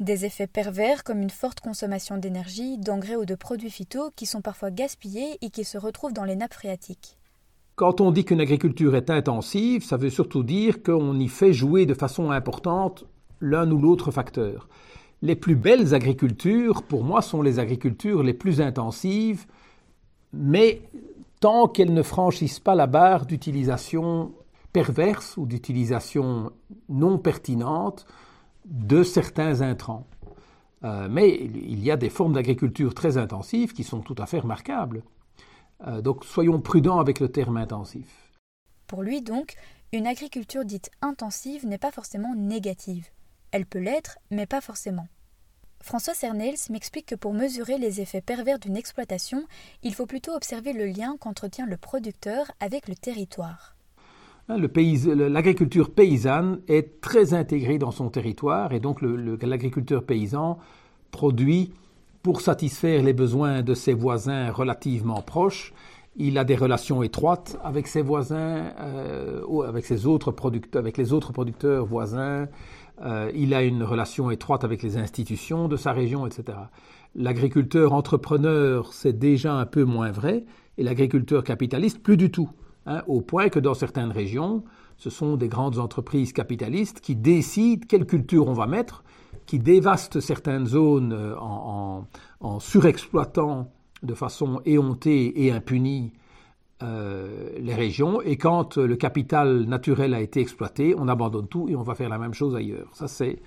Des 0.00 0.24
effets 0.24 0.46
pervers 0.46 1.04
comme 1.04 1.22
une 1.22 1.30
forte 1.30 1.60
consommation 1.60 2.18
d'énergie, 2.18 2.78
d'engrais 2.78 3.16
ou 3.16 3.24
de 3.24 3.34
produits 3.34 3.70
phyto 3.70 4.10
qui 4.14 4.26
sont 4.26 4.42
parfois 4.42 4.70
gaspillés 4.70 5.38
et 5.40 5.50
qui 5.50 5.64
se 5.64 5.78
retrouvent 5.78 6.12
dans 6.12 6.24
les 6.24 6.36
nappes 6.36 6.54
phréatiques. 6.54 7.16
Quand 7.76 8.00
on 8.00 8.10
dit 8.10 8.24
qu'une 8.24 8.40
agriculture 8.40 8.96
est 8.96 9.10
intensive, 9.10 9.84
ça 9.84 9.98
veut 9.98 10.10
surtout 10.10 10.42
dire 10.42 10.82
qu'on 10.82 11.18
y 11.18 11.28
fait 11.28 11.52
jouer 11.52 11.86
de 11.86 11.94
façon 11.94 12.30
importante 12.30 13.04
l'un 13.40 13.70
ou 13.70 13.78
l'autre 13.78 14.10
facteur. 14.10 14.68
Les 15.22 15.36
plus 15.36 15.56
belles 15.56 15.94
agricultures, 15.94 16.82
pour 16.82 17.04
moi, 17.04 17.22
sont 17.22 17.42
les 17.42 17.58
agricultures 17.58 18.22
les 18.22 18.34
plus 18.34 18.60
intensives, 18.60 19.46
mais 20.32 20.82
tant 21.40 21.68
qu'elles 21.68 21.94
ne 21.94 22.02
franchissent 22.02 22.60
pas 22.60 22.74
la 22.74 22.86
barre 22.86 23.26
d'utilisation 23.26 24.32
perverse 24.72 25.36
ou 25.36 25.46
d'utilisation 25.46 26.52
non 26.88 27.18
pertinente 27.18 28.06
de 28.66 29.02
certains 29.02 29.62
intrants. 29.62 30.06
Euh, 30.84 31.08
mais 31.10 31.34
il 31.34 31.82
y 31.82 31.90
a 31.90 31.96
des 31.96 32.10
formes 32.10 32.34
d'agriculture 32.34 32.94
très 32.94 33.16
intensives 33.16 33.72
qui 33.72 33.84
sont 33.84 34.00
tout 34.00 34.16
à 34.18 34.26
fait 34.26 34.40
remarquables. 34.40 35.02
Euh, 35.86 36.02
donc 36.02 36.24
soyons 36.24 36.60
prudents 36.60 36.98
avec 36.98 37.20
le 37.20 37.28
terme 37.28 37.56
intensif. 37.56 38.30
Pour 38.86 39.02
lui 39.02 39.22
donc, 39.22 39.54
une 39.92 40.06
agriculture 40.06 40.64
dite 40.64 40.90
intensive 41.00 41.66
n'est 41.66 41.78
pas 41.78 41.90
forcément 41.90 42.34
négative. 42.34 43.08
Elle 43.50 43.66
peut 43.66 43.78
l'être, 43.78 44.18
mais 44.30 44.46
pas 44.46 44.60
forcément. 44.60 45.08
François 45.80 46.14
Cernels 46.14 46.56
m'explique 46.70 47.06
que 47.06 47.14
pour 47.14 47.32
mesurer 47.32 47.78
les 47.78 48.00
effets 48.00 48.20
pervers 48.20 48.58
d'une 48.58 48.76
exploitation, 48.76 49.44
il 49.82 49.94
faut 49.94 50.06
plutôt 50.06 50.32
observer 50.32 50.72
le 50.72 50.86
lien 50.86 51.16
qu'entretient 51.20 51.66
le 51.66 51.76
producteur 51.76 52.50
avec 52.60 52.88
le 52.88 52.96
territoire. 52.96 53.76
Hein, 54.48 54.58
l'agriculture 54.58 55.90
paysanne 55.90 56.60
est 56.68 57.00
très 57.00 57.34
intégrée 57.34 57.78
dans 57.78 57.90
son 57.90 58.10
territoire 58.10 58.72
et 58.72 58.80
donc 58.80 59.00
l'agriculteur 59.02 60.04
paysan 60.04 60.58
produit 61.10 61.72
pour 62.22 62.40
satisfaire 62.40 63.02
les 63.02 63.12
besoins 63.12 63.62
de 63.62 63.74
ses 63.74 63.94
voisins 63.94 64.50
relativement 64.50 65.22
proches. 65.22 65.72
Il 66.16 66.38
a 66.38 66.44
des 66.44 66.56
relations 66.56 67.02
étroites 67.02 67.58
avec 67.62 67.86
ses 67.86 68.02
voisins, 68.02 68.72
euh, 68.80 69.62
avec, 69.62 69.84
ses 69.84 70.06
autres 70.06 70.34
avec 70.74 70.96
les 70.96 71.12
autres 71.12 71.32
producteurs 71.32 71.84
voisins. 71.84 72.48
Euh, 73.04 73.30
il 73.34 73.54
a 73.54 73.62
une 73.62 73.82
relation 73.82 74.30
étroite 74.30 74.64
avec 74.64 74.82
les 74.82 74.96
institutions 74.96 75.68
de 75.68 75.76
sa 75.76 75.92
région, 75.92 76.26
etc. 76.26 76.58
L'agriculteur 77.14 77.92
entrepreneur, 77.92 78.92
c'est 78.92 79.18
déjà 79.18 79.54
un 79.54 79.66
peu 79.66 79.84
moins 79.84 80.10
vrai, 80.10 80.44
et 80.78 80.82
l'agriculteur 80.82 81.44
capitaliste, 81.44 82.02
plus 82.02 82.16
du 82.16 82.30
tout. 82.30 82.50
Hein, 82.86 83.02
au 83.06 83.20
point 83.20 83.48
que 83.48 83.58
dans 83.58 83.74
certaines 83.74 84.12
régions, 84.12 84.64
ce 84.96 85.10
sont 85.10 85.36
des 85.36 85.48
grandes 85.48 85.78
entreprises 85.78 86.32
capitalistes 86.32 87.00
qui 87.00 87.16
décident 87.16 87.84
quelle 87.88 88.06
culture 88.06 88.48
on 88.48 88.52
va 88.52 88.66
mettre 88.66 89.02
qui 89.46 89.58
dévaste 89.58 90.20
certaines 90.20 90.66
zones 90.66 91.12
euh, 91.12 91.34
en, 91.38 92.60
surexploitant 92.60 93.72
de 94.02 94.14
façon 94.14 94.60
éhontée 94.64 95.44
et 95.46 95.52
impunie 95.52 96.12
euh, 96.82 97.50
les 97.58 97.74
régions, 97.74 98.20
et 98.20 98.36
quand 98.36 98.76
le 98.76 98.96
capital 98.96 99.62
naturel 99.62 100.12
a 100.14 100.20
été 100.20 100.40
exploité, 100.40 100.94
on 100.98 101.08
abandonne 101.08 101.48
tout 101.48 101.68
et 101.68 101.76
on 101.76 101.82
va 101.82 101.94
faire 101.94 102.08
la 102.08 102.18
même 102.18 102.34
chose 102.34 102.54
ailleurs. 102.54 102.90
Ça, 102.94 103.08
c'est 103.08 103.40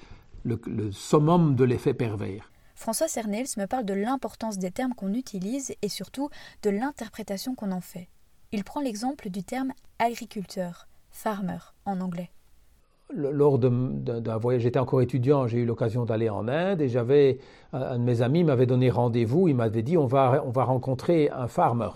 le, 0.43 0.59
summum 0.91 1.55
de 1.55 1.63
l'effet 1.63 1.93
pervers. 1.93 2.51
François 2.75 3.07
Cernels 3.07 3.47
me 3.57 3.65
parle 3.65 3.85
de 3.85 3.93
l'importance 3.93 4.57
des 4.57 4.71
termes 4.71 4.93
qu'on 4.95 5.13
utilise 5.13 5.75
et 5.81 5.89
surtout 5.89 6.29
de 6.63 6.69
l'interprétation 6.69 7.53
qu'on 7.53 7.71
en 7.71 7.81
fait. 7.81 8.07
Il 8.51 8.63
prend 8.63 8.81
l'exemple 8.81 9.29
du 9.29 9.43
terme 9.43 9.73
agriculteur, 9.99 10.87
farmer 11.11 11.59
en 11.85 12.01
anglais 12.01 12.31
lors 13.11 13.57
d'un 13.57 14.37
voyage, 14.37 14.61
j'étais 14.61 14.77
encore 14.77 15.01
étudiant, 15.01 15.47
j'ai 15.47 15.59
eu 15.59 15.65
l'occasion 15.65 16.05
d'aller 16.05 16.29
en 16.29 16.47
Inde 16.47 16.81
et 16.81 16.89
j'avais 16.89 17.39
un 17.73 17.97
de 17.97 18.03
mes 18.03 18.21
amis 18.21 18.43
m'avait 18.43 18.67
donné 18.67 18.89
rendez-vous, 18.91 19.47
il 19.47 19.55
m'avait 19.55 19.81
dit 19.81 19.97
on 19.97 20.05
va, 20.05 20.43
on 20.45 20.51
va 20.51 20.63
rencontrer 20.63 21.29
un 21.31 21.47
farmer. 21.47 21.89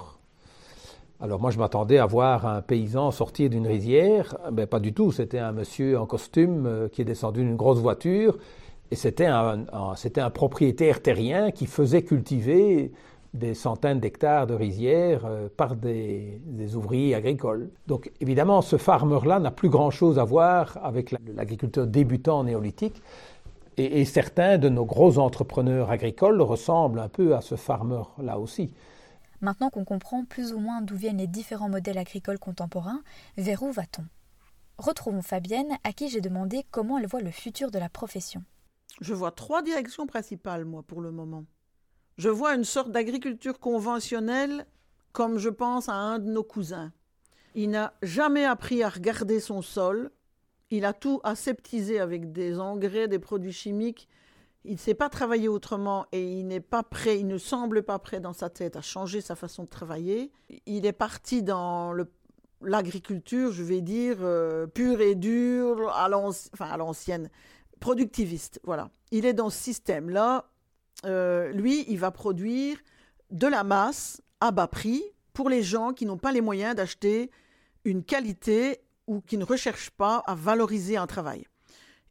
Alors 1.24 1.40
moi 1.40 1.52
je 1.52 1.58
m'attendais 1.58 2.00
à 2.00 2.06
voir 2.06 2.46
un 2.46 2.62
paysan 2.62 3.10
sortir 3.12 3.50
d'une 3.50 3.66
rizière, 3.66 4.36
mais 4.52 4.66
pas 4.66 4.82
du 4.82 4.92
tout, 4.92 5.14
c'était 5.14 5.40
un 5.40 5.54
monsieur 5.54 5.98
en 5.98 6.06
costume 6.06 6.66
euh, 6.66 6.90
qui 6.90 7.02
est 7.02 7.06
descendu 7.06 7.40
d'une 7.46 7.56
grosse 7.56 7.80
voiture 7.80 8.38
et 8.92 8.98
c'était 8.98 9.28
un, 9.28 9.64
c'était 9.96 10.20
un 10.20 10.30
propriétaire 10.30 11.02
terrien 11.02 11.52
qui 11.52 11.66
faisait 11.66 12.02
cultiver 12.02 12.92
des 13.34 13.54
centaines 13.54 14.02
d'hectares 14.02 14.48
de 14.48 14.54
rizières 14.54 15.26
euh, 15.26 15.48
par 15.56 15.78
des, 15.78 16.42
ouvriers 16.76 17.16
agricoles. 17.16 17.70
Donc 17.88 18.12
évidemment, 18.20 18.62
ce 18.62 18.76
farmer-là 18.76 19.40
n'a 19.40 19.52
plus 19.52 19.70
grand-chose 19.70 20.20
à 20.20 20.26
voir 20.26 20.78
avec 20.84 21.16
l'agriculteur 21.34 21.88
débutant 21.88 22.44
néolithique. 22.44 23.02
Et, 23.78 24.02
et, 24.02 24.06
certains 24.06 24.58
de 24.58 24.68
nos 24.68 24.84
gros 24.84 25.18
entrepreneurs 25.20 25.90
agricoles 25.90 26.42
ressemblent 26.42 27.00
un 27.00 27.08
peu 27.08 27.34
à 27.34 27.40
ce 27.40 27.56
farmer-là 27.56 28.38
aussi. 28.38 28.72
Maintenant 29.44 29.70
qu'on 29.70 29.84
comprend 29.84 30.24
plus 30.24 30.54
ou 30.54 30.58
moins 30.58 30.82
d'où 30.82 30.96
viennent 30.96 31.18
les 31.18 31.28
différents 31.28 31.68
modèles 31.68 31.98
agricoles 31.98 32.40
contemporains, 32.40 33.04
vers 33.36 33.62
où 33.62 33.74
va-t-on? 33.74 34.06
Retrouvons 34.78 35.22
Fabienne, 35.22 35.78
à 35.84 35.92
qui 35.92 36.08
j'ai 36.08 36.22
demandé 36.22 36.66
comment 36.72 36.98
elle 36.98 37.08
voit 37.08 37.20
le 37.20 37.30
futur 37.30 37.70
de 37.70 37.78
la 37.78 37.90
profession. 37.90 38.42
Je 39.02 39.14
vois 39.14 39.32
trois 39.32 39.62
directions 39.62 40.08
principales, 40.08 40.64
moi, 40.64 40.82
pour 40.82 41.02
le 41.02 41.12
moment. 41.12 41.44
Je 42.18 42.30
vois 42.30 42.56
une 42.56 42.64
sorte 42.64 42.92
d'agriculture 42.92 43.60
conventionnelle 43.60 44.66
comme 45.12 45.38
je 45.38 45.50
pense 45.50 45.90
à 45.90 45.96
un 45.96 46.20
de 46.20 46.32
nos 46.32 46.44
cousins. 46.46 46.94
Il 47.54 47.72
n'a 47.72 47.96
jamais 48.02 48.46
appris 48.46 48.82
à 48.82 48.88
regarder 48.88 49.42
son 49.42 49.62
sol. 49.62 50.10
Il 50.70 50.86
a 50.86 50.94
tout 50.94 51.20
aseptisé 51.26 52.00
avec 52.00 52.32
des 52.32 52.62
engrais, 52.62 53.10
des 53.10 53.20
produits 53.20 53.52
chimiques. 53.52 54.08
Il 54.66 54.74
ne 54.74 54.78
sait 54.78 54.94
pas 54.94 55.10
travailler 55.10 55.50
autrement 55.50 56.06
et 56.12 56.24
il 56.24 56.48
n'est 56.48 56.62
pas 56.62 56.84
prêt, 56.84 57.20
il 57.20 57.28
ne 57.28 57.38
semble 57.38 57.84
pas 57.84 58.00
prêt 58.00 58.20
dans 58.20 58.34
sa 58.34 58.50
tête 58.50 58.76
à 58.76 58.82
changer 58.82 59.20
sa 59.20 59.36
façon 59.36 59.64
de 59.64 59.70
travailler. 59.70 60.32
Il 60.66 60.86
est 60.86 60.94
parti 60.94 61.44
dans 61.44 61.94
l'agriculture, 62.62 63.52
je 63.52 63.64
vais 63.64 63.82
dire, 63.82 64.18
euh, 64.22 64.68
pure 64.68 65.02
et 65.02 65.16
dure, 65.16 65.90
à 65.90 66.08
l'ancienne, 66.78 67.30
productiviste. 67.82 68.62
Voilà. 68.64 68.90
Il 69.12 69.26
est 69.26 69.34
dans 69.34 69.50
ce 69.50 69.58
système-là 69.58 70.46
euh, 71.06 71.52
lui, 71.52 71.86
il 71.88 72.00
va 72.00 72.12
produire 72.12 72.78
de 73.32 73.48
la 73.48 73.64
masse 73.64 74.22
à 74.40 74.52
bas 74.52 74.68
prix 74.68 75.04
pour 75.34 75.50
les 75.50 75.64
gens 75.64 75.94
qui 75.94 76.06
n'ont 76.06 76.18
pas 76.18 76.32
les 76.32 76.42
moyens 76.42 76.76
d'acheter 76.76 77.32
une 77.84 78.04
qualité 78.04 78.80
ou 79.08 79.22
qui 79.22 79.38
ne 79.38 79.44
recherchent 79.44 79.92
pas 79.92 80.24
à 80.26 80.36
valoriser 80.36 80.98
un 80.98 81.08
travail. 81.08 81.46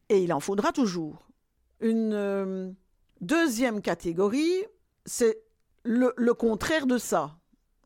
Et 0.08 0.22
il 0.22 0.32
en 0.32 0.40
faudra 0.40 0.72
toujours. 0.72 1.26
Une 1.82 2.12
euh, 2.14 2.70
deuxième 3.20 3.82
catégorie, 3.82 4.64
c'est 5.04 5.42
le, 5.82 6.32
contraire 6.32 6.86
de 6.86 6.96
ça. 6.96 7.36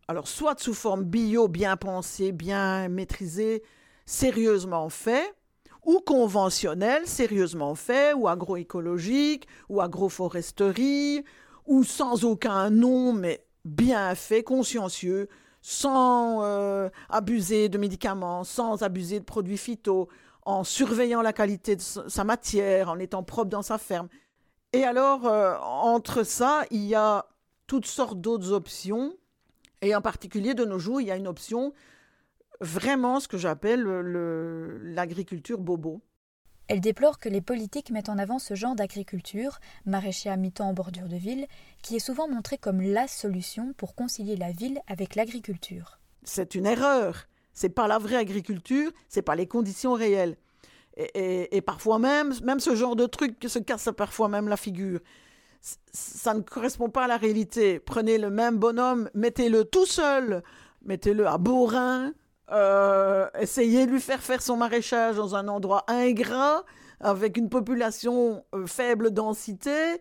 Alors, 0.06 0.28
soit 0.28 0.60
sous 0.60 0.74
forme 0.74 1.02
bio, 1.02 1.48
bien 1.48 1.78
pensée, 1.78 2.30
bien 2.30 2.88
maîtrisée, 2.88 3.62
sérieusement 4.04 4.90
fait, 4.90 5.34
ou 5.86 6.00
conventionnel, 6.00 7.06
sérieusement 7.06 7.74
fait, 7.74 8.12
ou 8.12 8.28
agroécologique, 8.28 9.48
ou 9.70 9.80
agroforesterie, 9.80 11.24
ou 11.64 11.82
sans 11.82 12.24
aucun 12.24 12.68
nom, 12.68 13.14
mais 13.14 13.46
bien 13.64 14.14
fait, 14.14 14.42
consciencieux, 14.42 15.26
sans 15.62 16.44
euh, 16.44 16.90
abuser 17.08 17.70
de 17.70 17.78
médicaments, 17.78 18.44
sans 18.44 18.82
abuser 18.82 19.20
de 19.20 19.24
produits 19.24 19.56
phyto, 19.56 20.08
en 20.46 20.64
surveillant 20.64 21.22
la 21.22 21.32
qualité 21.32 21.76
de 21.76 21.82
sa 21.82 22.24
matière, 22.24 22.88
en 22.88 22.98
étant 22.98 23.22
propre 23.22 23.50
dans 23.50 23.62
sa 23.62 23.78
ferme. 23.78 24.08
Et 24.72 24.84
alors, 24.84 25.26
euh, 25.26 25.58
entre 25.58 26.22
ça, 26.22 26.64
il 26.70 26.84
y 26.84 26.94
a 26.94 27.26
toutes 27.66 27.86
sortes 27.86 28.20
d'autres 28.20 28.52
options, 28.52 29.12
et 29.82 29.94
en 29.94 30.00
particulier 30.00 30.54
de 30.54 30.64
nos 30.64 30.78
jours, 30.78 31.00
il 31.00 31.08
y 31.08 31.10
a 31.10 31.16
une 31.16 31.26
option 31.26 31.74
vraiment 32.60 33.20
ce 33.20 33.28
que 33.28 33.36
j'appelle 33.36 33.82
l'agriculture 33.82 35.58
bobo. 35.58 36.00
Elle 36.68 36.80
déplore 36.80 37.18
que 37.18 37.28
les 37.28 37.40
politiques 37.40 37.90
mettent 37.90 38.08
en 38.08 38.18
avant 38.18 38.38
ce 38.38 38.54
genre 38.54 38.74
d'agriculture, 38.74 39.58
maraîcher 39.84 40.30
à 40.30 40.36
mi-temps 40.36 40.68
en 40.68 40.72
bordure 40.72 41.08
de 41.08 41.16
ville, 41.16 41.46
qui 41.82 41.96
est 41.96 42.00
souvent 42.00 42.28
montré 42.28 42.56
comme 42.58 42.80
la 42.80 43.06
solution 43.06 43.72
pour 43.76 43.94
concilier 43.94 44.36
la 44.36 44.50
ville 44.52 44.80
avec 44.88 45.14
l'agriculture. 45.14 45.98
C'est 46.24 46.54
une 46.54 46.66
erreur. 46.66 47.26
C'est 47.56 47.70
pas 47.70 47.88
la 47.88 47.96
vraie 47.96 48.16
agriculture, 48.16 48.92
c'est 49.08 49.22
pas 49.22 49.34
les 49.34 49.46
conditions 49.48 49.94
réelles. 49.94 50.36
Et, 51.14 51.60
parfois 51.62 51.98
même, 51.98 52.34
même 52.44 52.60
ce 52.60 52.74
genre 52.74 52.96
de 52.96 53.06
truc 53.06 53.34
se 53.48 53.58
casse 53.58 53.88
parfois 53.96 54.28
même 54.28 54.46
la 54.46 54.58
figure. 54.58 55.00
Ça 55.92 56.34
ne 56.34 56.42
correspond 56.42 56.90
pas 56.90 57.04
à 57.04 57.06
la 57.06 57.16
réalité. 57.16 57.80
Prenez 57.80 58.18
le 58.18 58.30
même 58.30 58.58
bonhomme, 58.58 59.10
mettez-le 59.14 59.64
tout 59.64 59.86
seul, 59.86 60.42
mettez-le 60.84 61.26
à 61.26 61.38
Beaurain, 61.38 62.12
euh, 62.52 63.26
essayer 63.40 63.86
de 63.86 63.90
lui 63.90 64.00
faire 64.00 64.22
faire 64.22 64.42
son 64.42 64.58
maraîchage 64.58 65.16
dans 65.16 65.34
un 65.34 65.48
endroit 65.48 65.84
ingrat, 65.88 66.62
avec 67.00 67.38
une 67.38 67.48
population 67.48 68.44
euh, 68.54 68.66
faible 68.66 69.12
densité, 69.12 70.00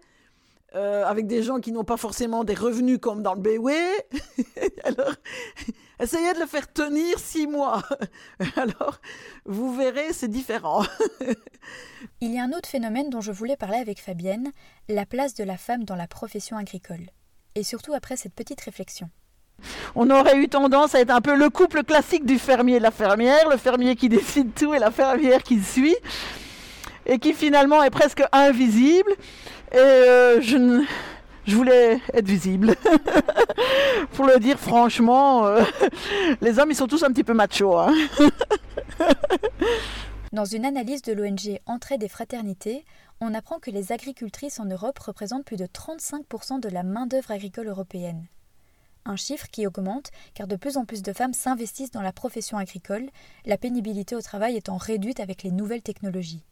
euh, 0.76 1.06
avec 1.06 1.26
des 1.26 1.42
gens 1.42 1.60
qui 1.60 1.72
n'ont 1.72 1.86
pas 1.86 1.96
forcément 1.96 2.44
des 2.44 2.54
revenus 2.54 3.00
comme 3.00 3.24
dans 3.24 3.34
le 3.34 3.40
Béoué. 3.40 3.78
Alors, 4.84 5.14
essayez 6.02 6.34
de 6.34 6.40
le 6.40 6.46
faire 6.46 6.72
tenir 6.72 7.18
six 7.18 7.48
mois. 7.48 7.82
Alors, 8.58 9.00
vous 9.46 9.74
verrez, 9.74 10.12
c'est 10.12 10.28
différent. 10.28 10.84
Il 12.22 12.34
y 12.34 12.40
a 12.40 12.44
un 12.44 12.52
autre 12.52 12.68
phénomène 12.68 13.10
dont 13.10 13.22
je 13.22 13.32
voulais 13.32 13.56
parler 13.56 13.78
avec 13.78 14.02
Fabienne, 14.02 14.52
la 14.90 15.06
place 15.06 15.34
de 15.34 15.44
la 15.46 15.58
femme 15.58 15.86
dans 15.86 15.96
la 15.96 16.08
profession 16.08 16.58
agricole. 16.58 17.10
Et 17.56 17.64
surtout 17.64 17.94
après 17.94 18.18
cette 18.18 18.34
petite 18.34 18.60
réflexion. 18.60 19.10
On 19.96 20.10
aurait 20.10 20.38
eu 20.38 20.50
tendance 20.50 20.94
à 20.96 21.00
être 21.00 21.12
un 21.12 21.22
peu 21.22 21.38
le 21.38 21.50
couple 21.50 21.84
classique 21.84 22.26
du 22.26 22.38
fermier 22.38 22.76
et 22.76 22.80
de 22.80 22.84
la 22.84 22.92
fermière, 22.92 23.48
le 23.50 23.56
fermier 23.56 23.96
qui 23.96 24.10
décide 24.10 24.54
tout 24.54 24.74
et 24.74 24.80
la 24.80 24.92
fermière 24.92 25.42
qui 25.42 25.64
suit, 25.64 25.96
et 27.06 27.20
qui 27.20 27.34
finalement 27.34 27.84
est 27.84 27.90
presque 27.90 28.24
invisible. 28.32 29.12
Et 29.72 29.78
euh, 29.78 30.42
je, 30.42 30.86
je 31.46 31.56
voulais 31.56 32.00
être 32.14 32.28
visible. 32.28 32.76
Pour 34.14 34.26
le 34.26 34.40
dire 34.40 34.60
franchement, 34.60 35.46
euh, 35.46 35.64
les 36.42 36.60
hommes, 36.60 36.72
ils 36.72 36.76
sont 36.76 36.88
tous 36.88 37.04
un 37.04 37.12
petit 37.12 37.24
peu 37.24 37.34
machos. 37.34 37.78
Hein. 37.78 37.94
Dans 40.34 40.46
une 40.46 40.66
analyse 40.66 41.02
de 41.02 41.14
l'ONG 41.14 41.60
Entraide 41.66 42.04
et 42.04 42.10
Fraternité, 42.10 42.84
on 43.22 43.34
apprend 43.34 43.60
que 43.60 43.72
les 43.72 43.92
agricultrices 43.92 44.60
en 44.60 44.66
Europe 44.66 45.00
représentent 45.00 45.46
plus 45.46 45.56
de 45.56 45.66
35% 45.66 46.60
de 46.60 46.70
la 46.70 46.84
main-d'œuvre 46.84 47.32
agricole 47.32 47.68
européenne. 47.68 48.26
Un 49.06 49.16
chiffre 49.16 49.48
qui 49.52 49.68
augmente 49.68 50.10
car 50.34 50.48
de 50.48 50.56
plus 50.56 50.78
en 50.78 50.86
plus 50.86 51.04
de 51.04 51.14
femmes 51.14 51.34
s'investissent 51.34 51.92
dans 51.92 52.02
la 52.02 52.12
profession 52.12 52.58
agricole, 52.58 53.10
la 53.46 53.58
pénibilité 53.58 54.16
au 54.16 54.22
travail 54.22 54.58
étant 54.58 54.78
réduite 54.78 55.20
avec 55.20 55.44
les 55.44 55.52
nouvelles 55.52 55.84
technologies. 55.84 56.44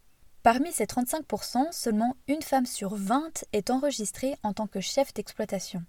Parmi 0.44 0.74
ces 0.74 0.84
35%, 0.84 1.72
seulement 1.72 2.18
une 2.28 2.42
femme 2.42 2.66
sur 2.66 2.96
20 2.96 3.46
est 3.54 3.70
enregistrée 3.70 4.36
en 4.44 4.52
tant 4.52 4.68
que 4.68 4.82
chef 4.82 5.14
d'exploitation. 5.14 5.84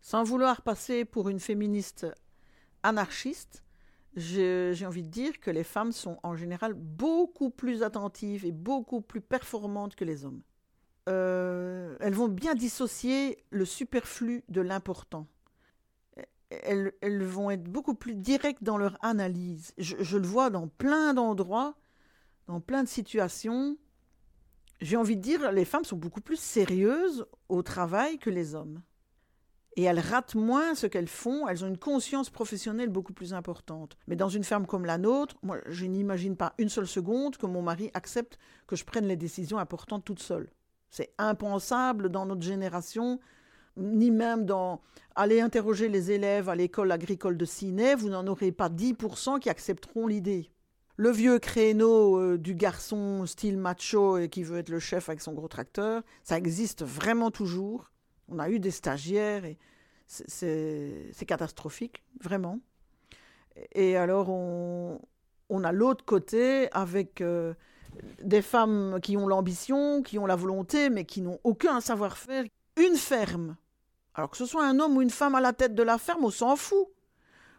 Sans 0.00 0.24
vouloir 0.24 0.62
passer 0.62 1.04
pour 1.04 1.28
une 1.28 1.38
féministe 1.38 2.04
anarchiste, 2.82 3.62
j'ai 4.16 4.84
envie 4.84 5.04
de 5.04 5.08
dire 5.08 5.38
que 5.38 5.52
les 5.52 5.62
femmes 5.62 5.92
sont 5.92 6.18
en 6.24 6.34
général 6.34 6.74
beaucoup 6.74 7.50
plus 7.50 7.84
attentives 7.84 8.44
et 8.44 8.50
beaucoup 8.50 9.00
plus 9.00 9.20
performantes 9.20 9.94
que 9.94 10.04
les 10.04 10.24
hommes. 10.24 10.42
Euh, 11.08 11.96
elles 12.00 12.14
vont 12.14 12.28
bien 12.28 12.54
dissocier 12.54 13.44
le 13.50 13.64
superflu 13.64 14.42
de 14.48 14.60
l'important. 14.60 15.26
Elles, 16.50 17.22
vont 17.22 17.50
être 17.50 17.64
beaucoup 17.64 17.94
plus 17.94 18.14
directes 18.14 18.64
dans 18.64 18.78
leur 18.78 18.98
analyse. 19.04 19.72
Je, 19.78 20.16
le 20.16 20.26
vois 20.26 20.50
dans 20.50 20.66
plein 20.66 21.14
d'endroits, 21.14 21.76
dans 22.48 22.60
plein 22.60 22.82
de 22.82 22.88
situations. 22.88 23.76
J'ai 24.80 24.96
envie 24.96 25.16
de 25.16 25.22
dire, 25.22 25.52
les 25.52 25.64
femmes 25.64 25.84
sont 25.84 25.96
beaucoup 25.96 26.20
plus 26.20 26.40
sérieuses 26.40 27.26
au 27.48 27.62
travail 27.62 28.18
que 28.18 28.30
les 28.30 28.56
hommes 28.56 28.82
et 29.78 29.84
elles 29.84 30.00
ratent 30.00 30.34
moins 30.34 30.74
ce 30.74 30.88
qu'elles 30.88 31.06
font, 31.06 31.46
elles 31.46 31.64
ont 31.64 31.68
une 31.68 31.78
conscience 31.78 32.30
professionnelle 32.30 32.88
beaucoup 32.88 33.12
plus 33.12 33.32
importante. 33.32 33.96
Mais 34.08 34.16
dans 34.16 34.28
une 34.28 34.42
ferme 34.42 34.66
comme 34.66 34.84
la 34.84 34.98
nôtre, 34.98 35.36
moi, 35.44 35.58
je 35.66 35.86
n'imagine 35.86 36.34
pas 36.34 36.52
une 36.58 36.68
seule 36.68 36.88
seconde 36.88 37.36
que 37.36 37.46
mon 37.46 37.62
mari 37.62 37.88
accepte 37.94 38.40
que 38.66 38.74
je 38.74 38.84
prenne 38.84 39.06
les 39.06 39.14
décisions 39.14 39.56
importantes 39.56 40.04
toute 40.04 40.18
seule. 40.18 40.50
C'est 40.90 41.14
impensable 41.16 42.08
dans 42.08 42.26
notre 42.26 42.42
génération, 42.42 43.20
ni 43.76 44.10
même 44.10 44.46
dans 44.46 44.80
aller 45.14 45.40
interroger 45.40 45.88
les 45.88 46.10
élèves 46.10 46.48
à 46.48 46.56
l'école 46.56 46.90
agricole 46.90 47.36
de 47.36 47.44
Ciney, 47.44 47.94
vous 47.94 48.08
n'en 48.08 48.26
aurez 48.26 48.50
pas 48.50 48.68
10% 48.70 49.38
qui 49.38 49.48
accepteront 49.48 50.08
l'idée. 50.08 50.50
Le 51.00 51.12
vieux 51.12 51.38
créneau 51.38 52.18
euh, 52.18 52.38
du 52.38 52.56
garçon 52.56 53.24
style 53.24 53.56
macho 53.56 54.18
et 54.18 54.28
qui 54.28 54.42
veut 54.42 54.58
être 54.58 54.68
le 54.68 54.80
chef 54.80 55.08
avec 55.08 55.20
son 55.20 55.32
gros 55.32 55.46
tracteur, 55.46 56.02
ça 56.24 56.36
existe 56.36 56.84
vraiment 56.84 57.30
toujours. 57.30 57.92
On 58.26 58.40
a 58.40 58.50
eu 58.50 58.58
des 58.58 58.72
stagiaires 58.72 59.44
et 59.44 59.58
c'est 60.08 61.24
catastrophique, 61.24 62.02
vraiment. 62.20 62.58
Et 63.70 63.96
alors, 63.96 64.28
on, 64.28 64.98
a 65.62 65.70
l'autre 65.70 66.04
côté 66.04 66.68
avec 66.72 67.20
euh, 67.20 67.54
des 68.24 68.42
femmes 68.42 68.98
qui 69.00 69.16
ont 69.16 69.28
l'ambition, 69.28 70.02
qui 70.02 70.18
ont 70.18 70.26
la 70.26 70.34
volonté, 70.34 70.90
mais 70.90 71.04
qui 71.04 71.20
n'ont 71.20 71.38
aucun 71.44 71.80
savoir-faire. 71.80 72.44
Une 72.76 72.96
ferme. 72.96 73.56
Alors 74.14 74.30
que 74.30 74.36
ce 74.36 74.46
soit 74.46 74.66
un 74.66 74.80
homme 74.80 74.96
ou 74.96 75.02
une 75.02 75.10
femme 75.10 75.36
à 75.36 75.40
la 75.40 75.52
tête 75.52 75.76
de 75.76 75.82
la 75.84 75.96
ferme, 75.96 76.24
on 76.24 76.30
s'en 76.30 76.56
fout. 76.56 76.88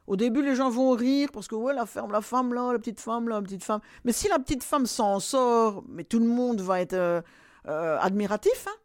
Au 0.09 0.15
début, 0.15 0.41
les 0.41 0.55
gens 0.55 0.71
vont 0.71 0.89
rire 0.93 1.29
parce 1.31 1.47
que, 1.47 1.53
ouais, 1.53 1.71
la 1.71 1.85
ferme, 1.85 2.11
la 2.11 2.21
femme 2.21 2.51
là, 2.55 2.73
la 2.73 2.79
petite 2.79 2.99
femme 2.99 3.29
là, 3.29 3.35
la 3.35 3.41
petite 3.43 3.63
femme. 3.63 3.79
Mais 4.03 4.11
si 4.11 4.27
la 4.27 4.39
petite 4.39 4.63
femme 4.63 4.87
s'en 4.87 5.19
sort, 5.19 5.83
mais 5.87 6.03
tout 6.03 6.17
le 6.17 6.25
monde 6.25 6.61
va 6.61 6.81
être 6.81 6.93
euh, 6.93 7.21
euh, 7.67 7.95
admiratif. 7.99 8.65
Hein 8.67 8.75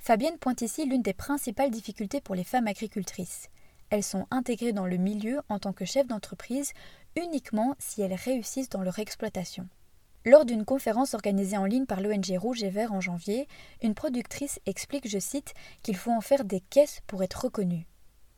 Fabienne 0.00 0.38
pointe 0.38 0.60
ici 0.60 0.84
l'une 0.84 1.02
des 1.02 1.14
principales 1.14 1.70
difficultés 1.70 2.20
pour 2.20 2.34
les 2.34 2.42
femmes 2.42 2.66
agricultrices. 2.66 3.48
Elles 3.90 4.02
sont 4.02 4.26
intégrées 4.32 4.72
dans 4.72 4.86
le 4.86 4.96
milieu 4.96 5.40
en 5.48 5.60
tant 5.60 5.72
que 5.72 5.84
chefs 5.84 6.08
d'entreprise 6.08 6.72
uniquement 7.14 7.76
si 7.78 8.02
elles 8.02 8.12
réussissent 8.12 8.70
dans 8.70 8.82
leur 8.82 8.98
exploitation. 8.98 9.68
Lors 10.24 10.44
d'une 10.44 10.64
conférence 10.64 11.14
organisée 11.14 11.58
en 11.58 11.64
ligne 11.64 11.86
par 11.86 12.00
l'ONG 12.00 12.36
Rouge 12.36 12.64
et 12.64 12.70
Vert 12.70 12.92
en 12.92 13.00
janvier, 13.00 13.46
une 13.82 13.94
productrice 13.94 14.58
explique, 14.66 15.08
je 15.08 15.20
cite, 15.20 15.54
qu'il 15.84 15.96
faut 15.96 16.10
en 16.10 16.20
faire 16.20 16.44
des 16.44 16.60
caisses 16.60 17.02
pour 17.06 17.22
être 17.22 17.44
reconnue. 17.44 17.86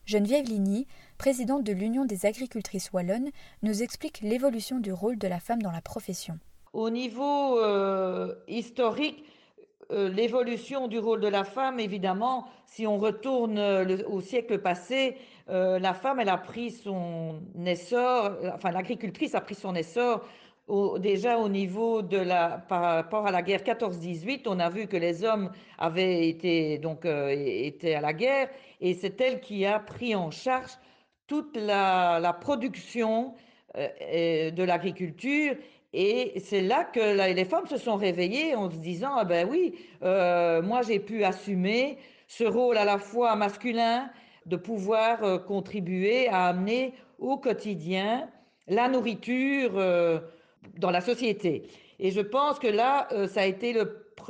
Geneviève 0.07 0.47
Ligny, 0.47 0.87
présidente 1.17 1.65
de 1.65 1.73
l'Union 1.73 2.05
des 2.05 2.27
agricultrices 2.27 2.93
wallonnes, 2.93 3.31
nous 3.63 3.83
explique 3.83 4.21
l'évolution 4.21 4.79
du 4.79 4.93
rôle 4.93 5.19
de 5.19 5.27
la 5.27 5.41
femme 5.41 5.63
dans 5.63 5.71
la 5.71 5.81
profession. 5.81 6.39
Au 6.75 6.91
niveau 6.91 7.59
euh, 7.59 8.35
historique, 8.47 9.25
euh, 9.91 10.09
l'évolution 10.09 10.89
du 10.89 10.99
rôle 10.99 11.21
de 11.21 11.29
la 11.29 11.45
femme, 11.45 11.81
évidemment, 11.81 12.47
si 12.67 12.87
on 12.87 12.99
retourne 12.99 13.59
euh, 13.59 13.99
au 14.09 14.21
siècle 14.21 14.59
passé, 14.59 15.17
la 15.47 15.93
femme, 15.93 16.21
elle 16.21 16.31
a 16.31 16.39
pris 16.39 16.71
son 16.71 17.43
essor, 17.67 18.33
enfin 18.55 18.71
l'agricultrice 18.71 19.35
a 19.35 19.43
pris 19.43 19.55
son 19.55 19.75
essor 19.75 20.25
déjà 20.99 21.39
au 21.39 21.49
niveau 21.49 22.03
de 22.03 22.17
la, 22.17 22.59
par 22.69 22.83
rapport 22.83 23.27
à 23.27 23.31
la 23.31 23.43
guerre 23.43 23.63
14-18, 23.63 24.43
on 24.47 24.59
a 24.61 24.71
vu 24.71 24.87
que 24.87 24.97
les 24.97 25.25
hommes 25.25 25.51
avaient 25.79 26.29
été 26.29 26.79
donc 26.79 27.05
étaient 27.05 27.95
à 27.95 28.01
la 28.01 28.13
guerre 28.13 28.49
et 28.81 28.95
c'est 28.95 29.21
elle 29.21 29.41
qui 29.41 29.67
a 29.67 29.79
pris 29.79 30.15
en 30.15 30.31
charge 30.31 30.73
toute 31.27 31.57
la, 31.57 32.37
production 32.41 33.35
de 33.75 34.63
l'agriculture 34.63 35.57
et 35.97 36.41
c'est 36.41 36.61
là 36.61 36.83
que 36.83 37.33
les 37.33 37.45
femmes 37.45 37.69
se 37.69 37.77
sont 37.77 37.95
réveillées 37.95 38.57
en 38.57 38.69
se 38.69 38.79
disant, 38.79 39.13
ah 39.17 39.25
ben 39.25 39.47
oui, 39.49 39.77
euh, 40.03 40.61
moi 40.61 40.83
j'ai 40.83 40.99
pu 40.99 41.23
assumer 41.23 41.99
ce 42.27 42.43
rôle 42.43 42.77
à 42.77 42.85
la 42.85 42.99
fois 42.99 43.37
masculin 43.37 44.11
de 44.45 44.57
pouvoir 44.57 45.23
euh, 45.23 45.39
contribuer 45.39 46.27
à 46.27 46.47
amener 46.47 46.95
au 47.21 47.37
quotidien 47.37 48.29
la 48.67 48.89
nourriture 48.89 49.75
euh, 49.77 50.19
dans 50.79 50.91
la 50.91 51.01
société. 51.01 51.69
Et 51.99 52.11
je 52.11 52.21
pense 52.21 52.59
que 52.59 52.67
là, 52.67 53.09
ça 53.29 53.43
a 53.43 53.45
été 53.47 53.75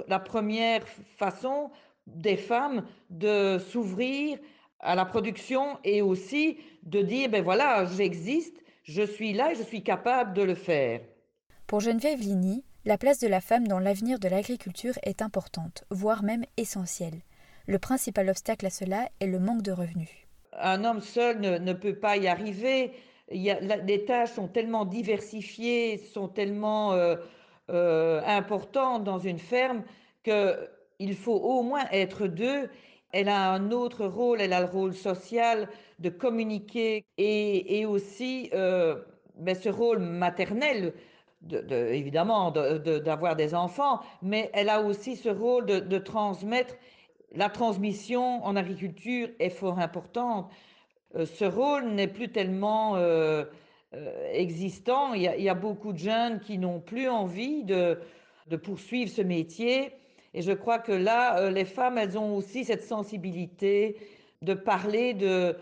la 0.09 0.18
première 0.18 0.87
façon 1.16 1.70
des 2.07 2.37
femmes 2.37 2.85
de 3.11 3.59
s'ouvrir 3.59 4.38
à 4.81 4.94
la 4.94 5.05
production 5.05 5.79
et 5.83 6.03
aussi 6.03 6.59
de 6.83 7.01
dire, 7.01 7.31
ben 7.31 7.42
voilà, 7.42 7.87
j'existe, 7.87 8.62
je 8.83 9.03
suis 9.03 9.33
là 9.33 9.53
et 9.53 9.55
je 9.55 9.62
suis 9.62 9.83
capable 9.83 10.35
de 10.35 10.42
le 10.42 10.55
faire. 10.55 11.01
Pour 11.66 11.81
Geneviève 11.81 12.20
Ligny, 12.20 12.64
la 12.85 12.99
place 12.99 13.18
de 13.18 13.27
la 13.27 13.40
femme 13.40 13.66
dans 13.66 13.79
l'avenir 13.79 14.18
de 14.18 14.29
l'agriculture 14.29 14.99
est 15.03 15.23
importante, 15.23 15.85
voire 15.88 16.23
même 16.23 16.44
essentielle. 16.59 17.23
Le 17.66 17.79
principal 17.79 18.29
obstacle 18.29 18.66
à 18.66 18.70
cela 18.70 19.09
est 19.20 19.27
le 19.27 19.38
manque 19.38 19.62
de 19.62 19.73
revenus. 19.73 20.11
Un 20.53 20.85
homme 20.85 21.01
seul 21.01 21.40
ne, 21.40 21.73
peut 21.73 21.97
pas 21.97 22.18
y 22.18 22.29
arriver. 22.29 22.92
Les 23.30 24.04
tâches 24.06 24.32
sont 24.32 24.48
tellement 24.48 24.84
diversifiées, 24.84 25.98
sont 25.98 26.28
tellement 26.28 26.92
euh, 26.92 27.16
euh, 27.70 28.20
importantes 28.26 29.04
dans 29.04 29.18
une 29.18 29.38
ferme 29.38 29.82
qu'il 30.22 31.16
faut 31.16 31.37
au 31.37 31.62
moins 31.62 31.84
être 31.90 32.26
deux. 32.26 32.68
Elle 33.12 33.28
a 33.28 33.52
un 33.52 33.70
autre 33.70 34.06
rôle, 34.06 34.40
elle 34.40 34.52
a 34.52 34.60
le 34.60 34.66
rôle 34.66 34.94
social 34.94 35.68
de 36.00 36.10
communiquer 36.10 37.04
et, 37.16 37.87
aussi 37.87 38.50
euh, 38.52 38.96
ben, 39.37 39.54
ce 39.54 39.68
rôle 39.68 39.98
maternel 39.98 40.92
évidemment 41.70 42.50
d'avoir 42.50 43.37
des 43.37 43.54
enfants, 43.54 44.00
mais 44.22 44.50
elle 44.54 44.70
a 44.70 44.80
aussi 44.80 45.14
ce 45.14 45.28
rôle 45.28 45.66
de, 45.66 45.98
transmettre. 45.98 46.74
La 47.34 47.50
transmission 47.50 48.44
en 48.44 48.56
agriculture 48.56 49.28
est 49.38 49.50
fort 49.50 49.78
importante. 49.78 50.50
Euh, 51.16 51.27
ce 51.27 51.44
rôle 51.44 51.90
n'est 51.90 52.09
plus 52.09 52.29
tellement 52.29 52.96
euh, 52.96 53.44
euh, 53.94 54.33
existant. 54.33 55.14
Il 55.14 55.22
y, 55.22 55.48
a, 55.48 55.55
beaucoup 55.55 55.92
de 55.92 55.98
jeunes 55.98 56.40
qui 56.40 56.59
n'ont 56.59 56.81
plus 56.81 57.09
envie 57.09 57.64
de, 57.64 57.98
poursuivre 58.62 59.11
ce 59.11 59.22
métier. 59.22 59.92
Et 60.35 60.42
je 60.42 60.53
crois 60.53 60.79
que 60.79 60.92
là, 60.92 61.50
les 61.50 61.64
femmes, 61.64 61.98
elles 61.98 62.18
ont 62.18 62.37
aussi 62.37 62.64
cette 62.64 62.83
sensibilité 62.83 63.96
de 64.42 64.55
parler 64.55 65.14
de, 65.14 65.57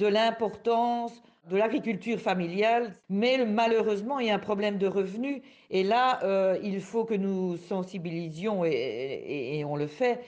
l'importance 0.00 1.22
de 1.50 1.56
l'agriculture 1.56 2.20
familiale, 2.20 2.94
mais 3.08 3.44
malheureusement, 3.44 4.20
il 4.20 4.28
y 4.28 4.30
a 4.30 4.36
un 4.36 4.38
problème 4.38 4.78
de 4.78 4.86
revenus. 4.86 5.42
Et 5.70 5.82
là, 5.82 6.20
il 6.62 6.80
faut 6.80 7.04
que 7.04 7.14
nous 7.14 7.56
sensibilisions, 7.56 8.64
et, 8.64 9.64
on 9.66 9.74
le 9.74 9.88
fait, 9.88 10.20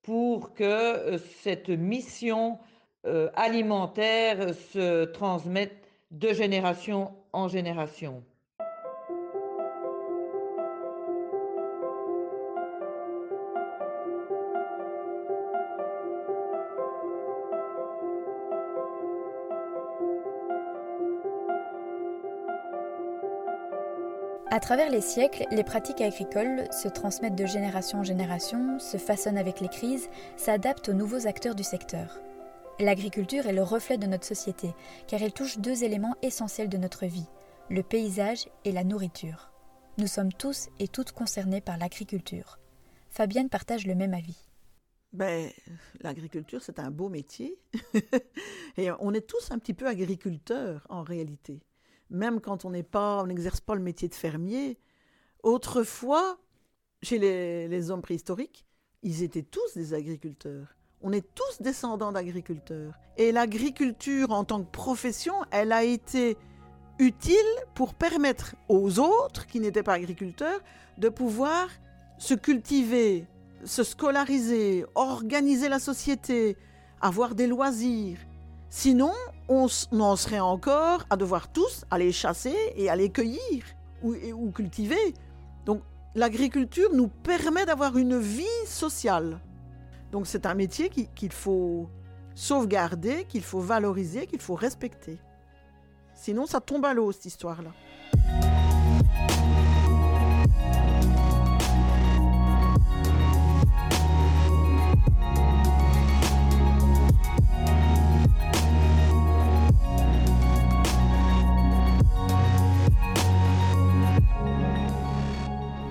pour 0.00 0.54
que 0.54 1.18
cette 1.42 1.68
mission 1.68 2.58
euh, 3.04 3.28
alimentaires 3.34 4.54
se 4.72 5.04
transmettent 5.06 5.88
de 6.12 6.32
génération 6.32 7.12
en 7.32 7.48
génération. 7.48 8.22
À 24.52 24.60
travers 24.60 24.90
les 24.90 25.00
siècles, 25.00 25.46
les 25.50 25.64
pratiques 25.64 26.02
agricoles 26.02 26.68
se 26.70 26.86
transmettent 26.86 27.34
de 27.34 27.46
génération 27.46 28.00
en 28.00 28.04
génération, 28.04 28.78
se 28.78 28.98
façonnent 28.98 29.38
avec 29.38 29.60
les 29.60 29.68
crises, 29.68 30.08
s'adaptent 30.36 30.90
aux 30.90 30.92
nouveaux 30.92 31.26
acteurs 31.26 31.54
du 31.54 31.64
secteur. 31.64 32.20
L'agriculture 32.80 33.46
est 33.46 33.52
le 33.52 33.62
reflet 33.62 33.98
de 33.98 34.06
notre 34.06 34.26
société, 34.26 34.74
car 35.06 35.22
elle 35.22 35.32
touche 35.32 35.58
deux 35.58 35.84
éléments 35.84 36.16
essentiels 36.22 36.68
de 36.68 36.78
notre 36.78 37.06
vie, 37.06 37.26
le 37.70 37.82
paysage 37.82 38.48
et 38.64 38.72
la 38.72 38.84
nourriture. 38.84 39.52
Nous 39.98 40.06
sommes 40.06 40.32
tous 40.32 40.68
et 40.78 40.88
toutes 40.88 41.12
concernés 41.12 41.60
par 41.60 41.76
l'agriculture. 41.76 42.58
Fabienne 43.10 43.50
partage 43.50 43.86
le 43.86 43.94
même 43.94 44.14
avis. 44.14 44.38
Ben, 45.12 45.50
l'agriculture, 46.00 46.62
c'est 46.62 46.78
un 46.78 46.90
beau 46.90 47.08
métier. 47.08 47.58
et 48.78 48.90
on 49.00 49.12
est 49.12 49.26
tous 49.26 49.50
un 49.50 49.58
petit 49.58 49.74
peu 49.74 49.86
agriculteurs 49.86 50.86
en 50.88 51.02
réalité 51.02 51.60
même 52.12 52.40
quand 52.40 52.64
on 52.64 52.70
n'est 52.70 52.82
pas, 52.82 53.22
on 53.22 53.26
n'exerce 53.26 53.60
pas 53.60 53.74
le 53.74 53.80
métier 53.80 54.08
de 54.08 54.14
fermier. 54.14 54.78
Autrefois, 55.42 56.38
chez 57.02 57.18
les, 57.18 57.90
hommes 57.90 58.02
préhistoriques, 58.02 58.64
ils 59.02 59.22
étaient 59.22 59.42
tous 59.42 59.74
des 59.74 59.94
agriculteurs. 59.94 60.76
On 61.02 61.12
est 61.12 61.24
tous 61.34 61.62
descendants 61.62 62.12
d'agriculteurs. 62.12 62.94
Et 63.16 63.32
l'agriculture 63.32 64.30
en 64.30 64.44
tant 64.44 64.62
que 64.62 64.70
profession, 64.70 65.34
elle 65.50 65.72
a 65.72 65.84
été 65.84 66.36
utile 66.98 67.36
pour 67.74 67.94
permettre 67.94 68.54
aux 68.68 68.98
autres 68.98 69.46
qui 69.46 69.60
n'étaient 69.60 69.82
pas 69.82 69.94
agriculteurs 69.94 70.60
de 70.98 71.08
pouvoir 71.08 71.68
se 72.18 72.34
cultiver, 72.34 73.26
se 73.64 73.82
scolariser, 73.82 74.84
organiser 74.94 75.68
la 75.68 75.78
société, 75.78 76.56
avoir 77.00 77.34
des 77.34 77.46
loisirs. 77.46 78.18
Sinon, 78.70 79.12
on, 79.48 79.66
en 79.98 80.16
serait 80.16 80.40
encore 80.40 81.04
à 81.10 81.16
devoir 81.16 81.52
tous 81.52 81.84
aller 81.90 82.12
chasser 82.12 82.56
et 82.76 82.88
aller 82.88 83.10
cueillir 83.10 83.64
ou, 84.02 84.50
cultiver. 84.50 85.14
Donc 85.66 85.82
l'agriculture 86.14 86.90
nous 86.94 87.08
permet 87.08 87.66
d'avoir 87.66 87.96
une 87.96 88.18
vie 88.18 88.66
sociale. 88.66 89.40
Donc 90.12 90.26
c'est 90.26 90.46
un 90.46 90.54
métier 90.54 90.90
qu'il 90.90 91.32
faut 91.32 91.88
sauvegarder, 92.34 93.24
qu'il 93.24 93.42
faut 93.42 93.60
valoriser, 93.60 94.26
qu'il 94.26 94.40
faut 94.40 94.54
respecter. 94.54 95.18
Sinon 96.14 96.46
ça 96.46 96.60
tombe 96.60 96.84
à 96.84 96.94
l'eau 96.94 97.10
cette 97.12 97.24
histoire-là. 97.24 97.72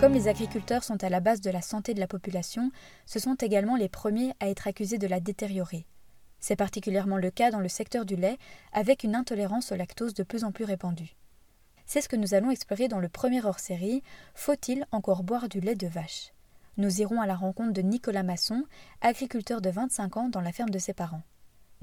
Comme 0.01 0.13
les 0.15 0.27
agriculteurs 0.27 0.83
sont 0.83 1.03
à 1.03 1.09
la 1.09 1.19
base 1.19 1.41
de 1.41 1.51
la 1.51 1.61
santé 1.61 1.93
de 1.93 1.99
la 1.99 2.07
population, 2.07 2.71
ce 3.05 3.19
sont 3.19 3.35
également 3.35 3.75
les 3.75 3.87
premiers 3.87 4.33
à 4.39 4.49
être 4.49 4.65
accusés 4.65 4.97
de 4.97 5.05
la 5.05 5.19
détériorer. 5.19 5.85
C'est 6.39 6.55
particulièrement 6.55 7.17
le 7.17 7.29
cas 7.29 7.51
dans 7.51 7.59
le 7.59 7.69
secteur 7.69 8.03
du 8.03 8.15
lait, 8.15 8.39
avec 8.73 9.03
une 9.03 9.13
intolérance 9.13 9.71
au 9.71 9.75
lactose 9.75 10.15
de 10.15 10.23
plus 10.23 10.43
en 10.43 10.51
plus 10.51 10.65
répandue. 10.65 11.15
C'est 11.85 12.01
ce 12.01 12.09
que 12.09 12.15
nous 12.15 12.33
allons 12.33 12.49
explorer 12.49 12.87
dans 12.87 12.99
le 12.99 13.09
premier 13.09 13.45
hors-série 13.45 14.01
Faut-il 14.33 14.87
encore 14.91 15.21
boire 15.21 15.47
du 15.47 15.59
lait 15.59 15.75
de 15.75 15.85
vache? 15.85 16.33
Nous 16.77 17.01
irons 17.01 17.21
à 17.21 17.27
la 17.27 17.35
rencontre 17.35 17.73
de 17.73 17.83
Nicolas 17.83 18.23
Masson, 18.23 18.63
agriculteur 19.01 19.61
de 19.61 19.69
25 19.69 20.17
ans 20.17 20.29
dans 20.29 20.41
la 20.41 20.51
ferme 20.51 20.71
de 20.71 20.79
ses 20.79 20.93
parents. 20.93 21.21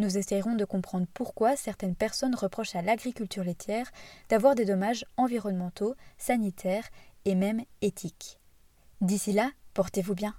Nous 0.01 0.17
essayerons 0.17 0.55
de 0.55 0.65
comprendre 0.65 1.09
pourquoi 1.13 1.57
certaines 1.57 1.97
personnes 1.97 2.37
reprochent 2.37 2.77
à 2.77 2.83
l'agriculture 2.83 3.43
laitière 3.43 3.91
d'avoir 4.29 4.55
des 4.55 4.65
dommages 4.65 5.05
environnementaux, 5.17 5.97
sanitaires 6.19 6.89
et 7.25 7.35
même 7.35 7.63
éthique. 7.83 8.39
D'ici 9.01 9.33
là, 9.33 9.51
portez-vous 9.75 10.15
bien. 10.15 10.35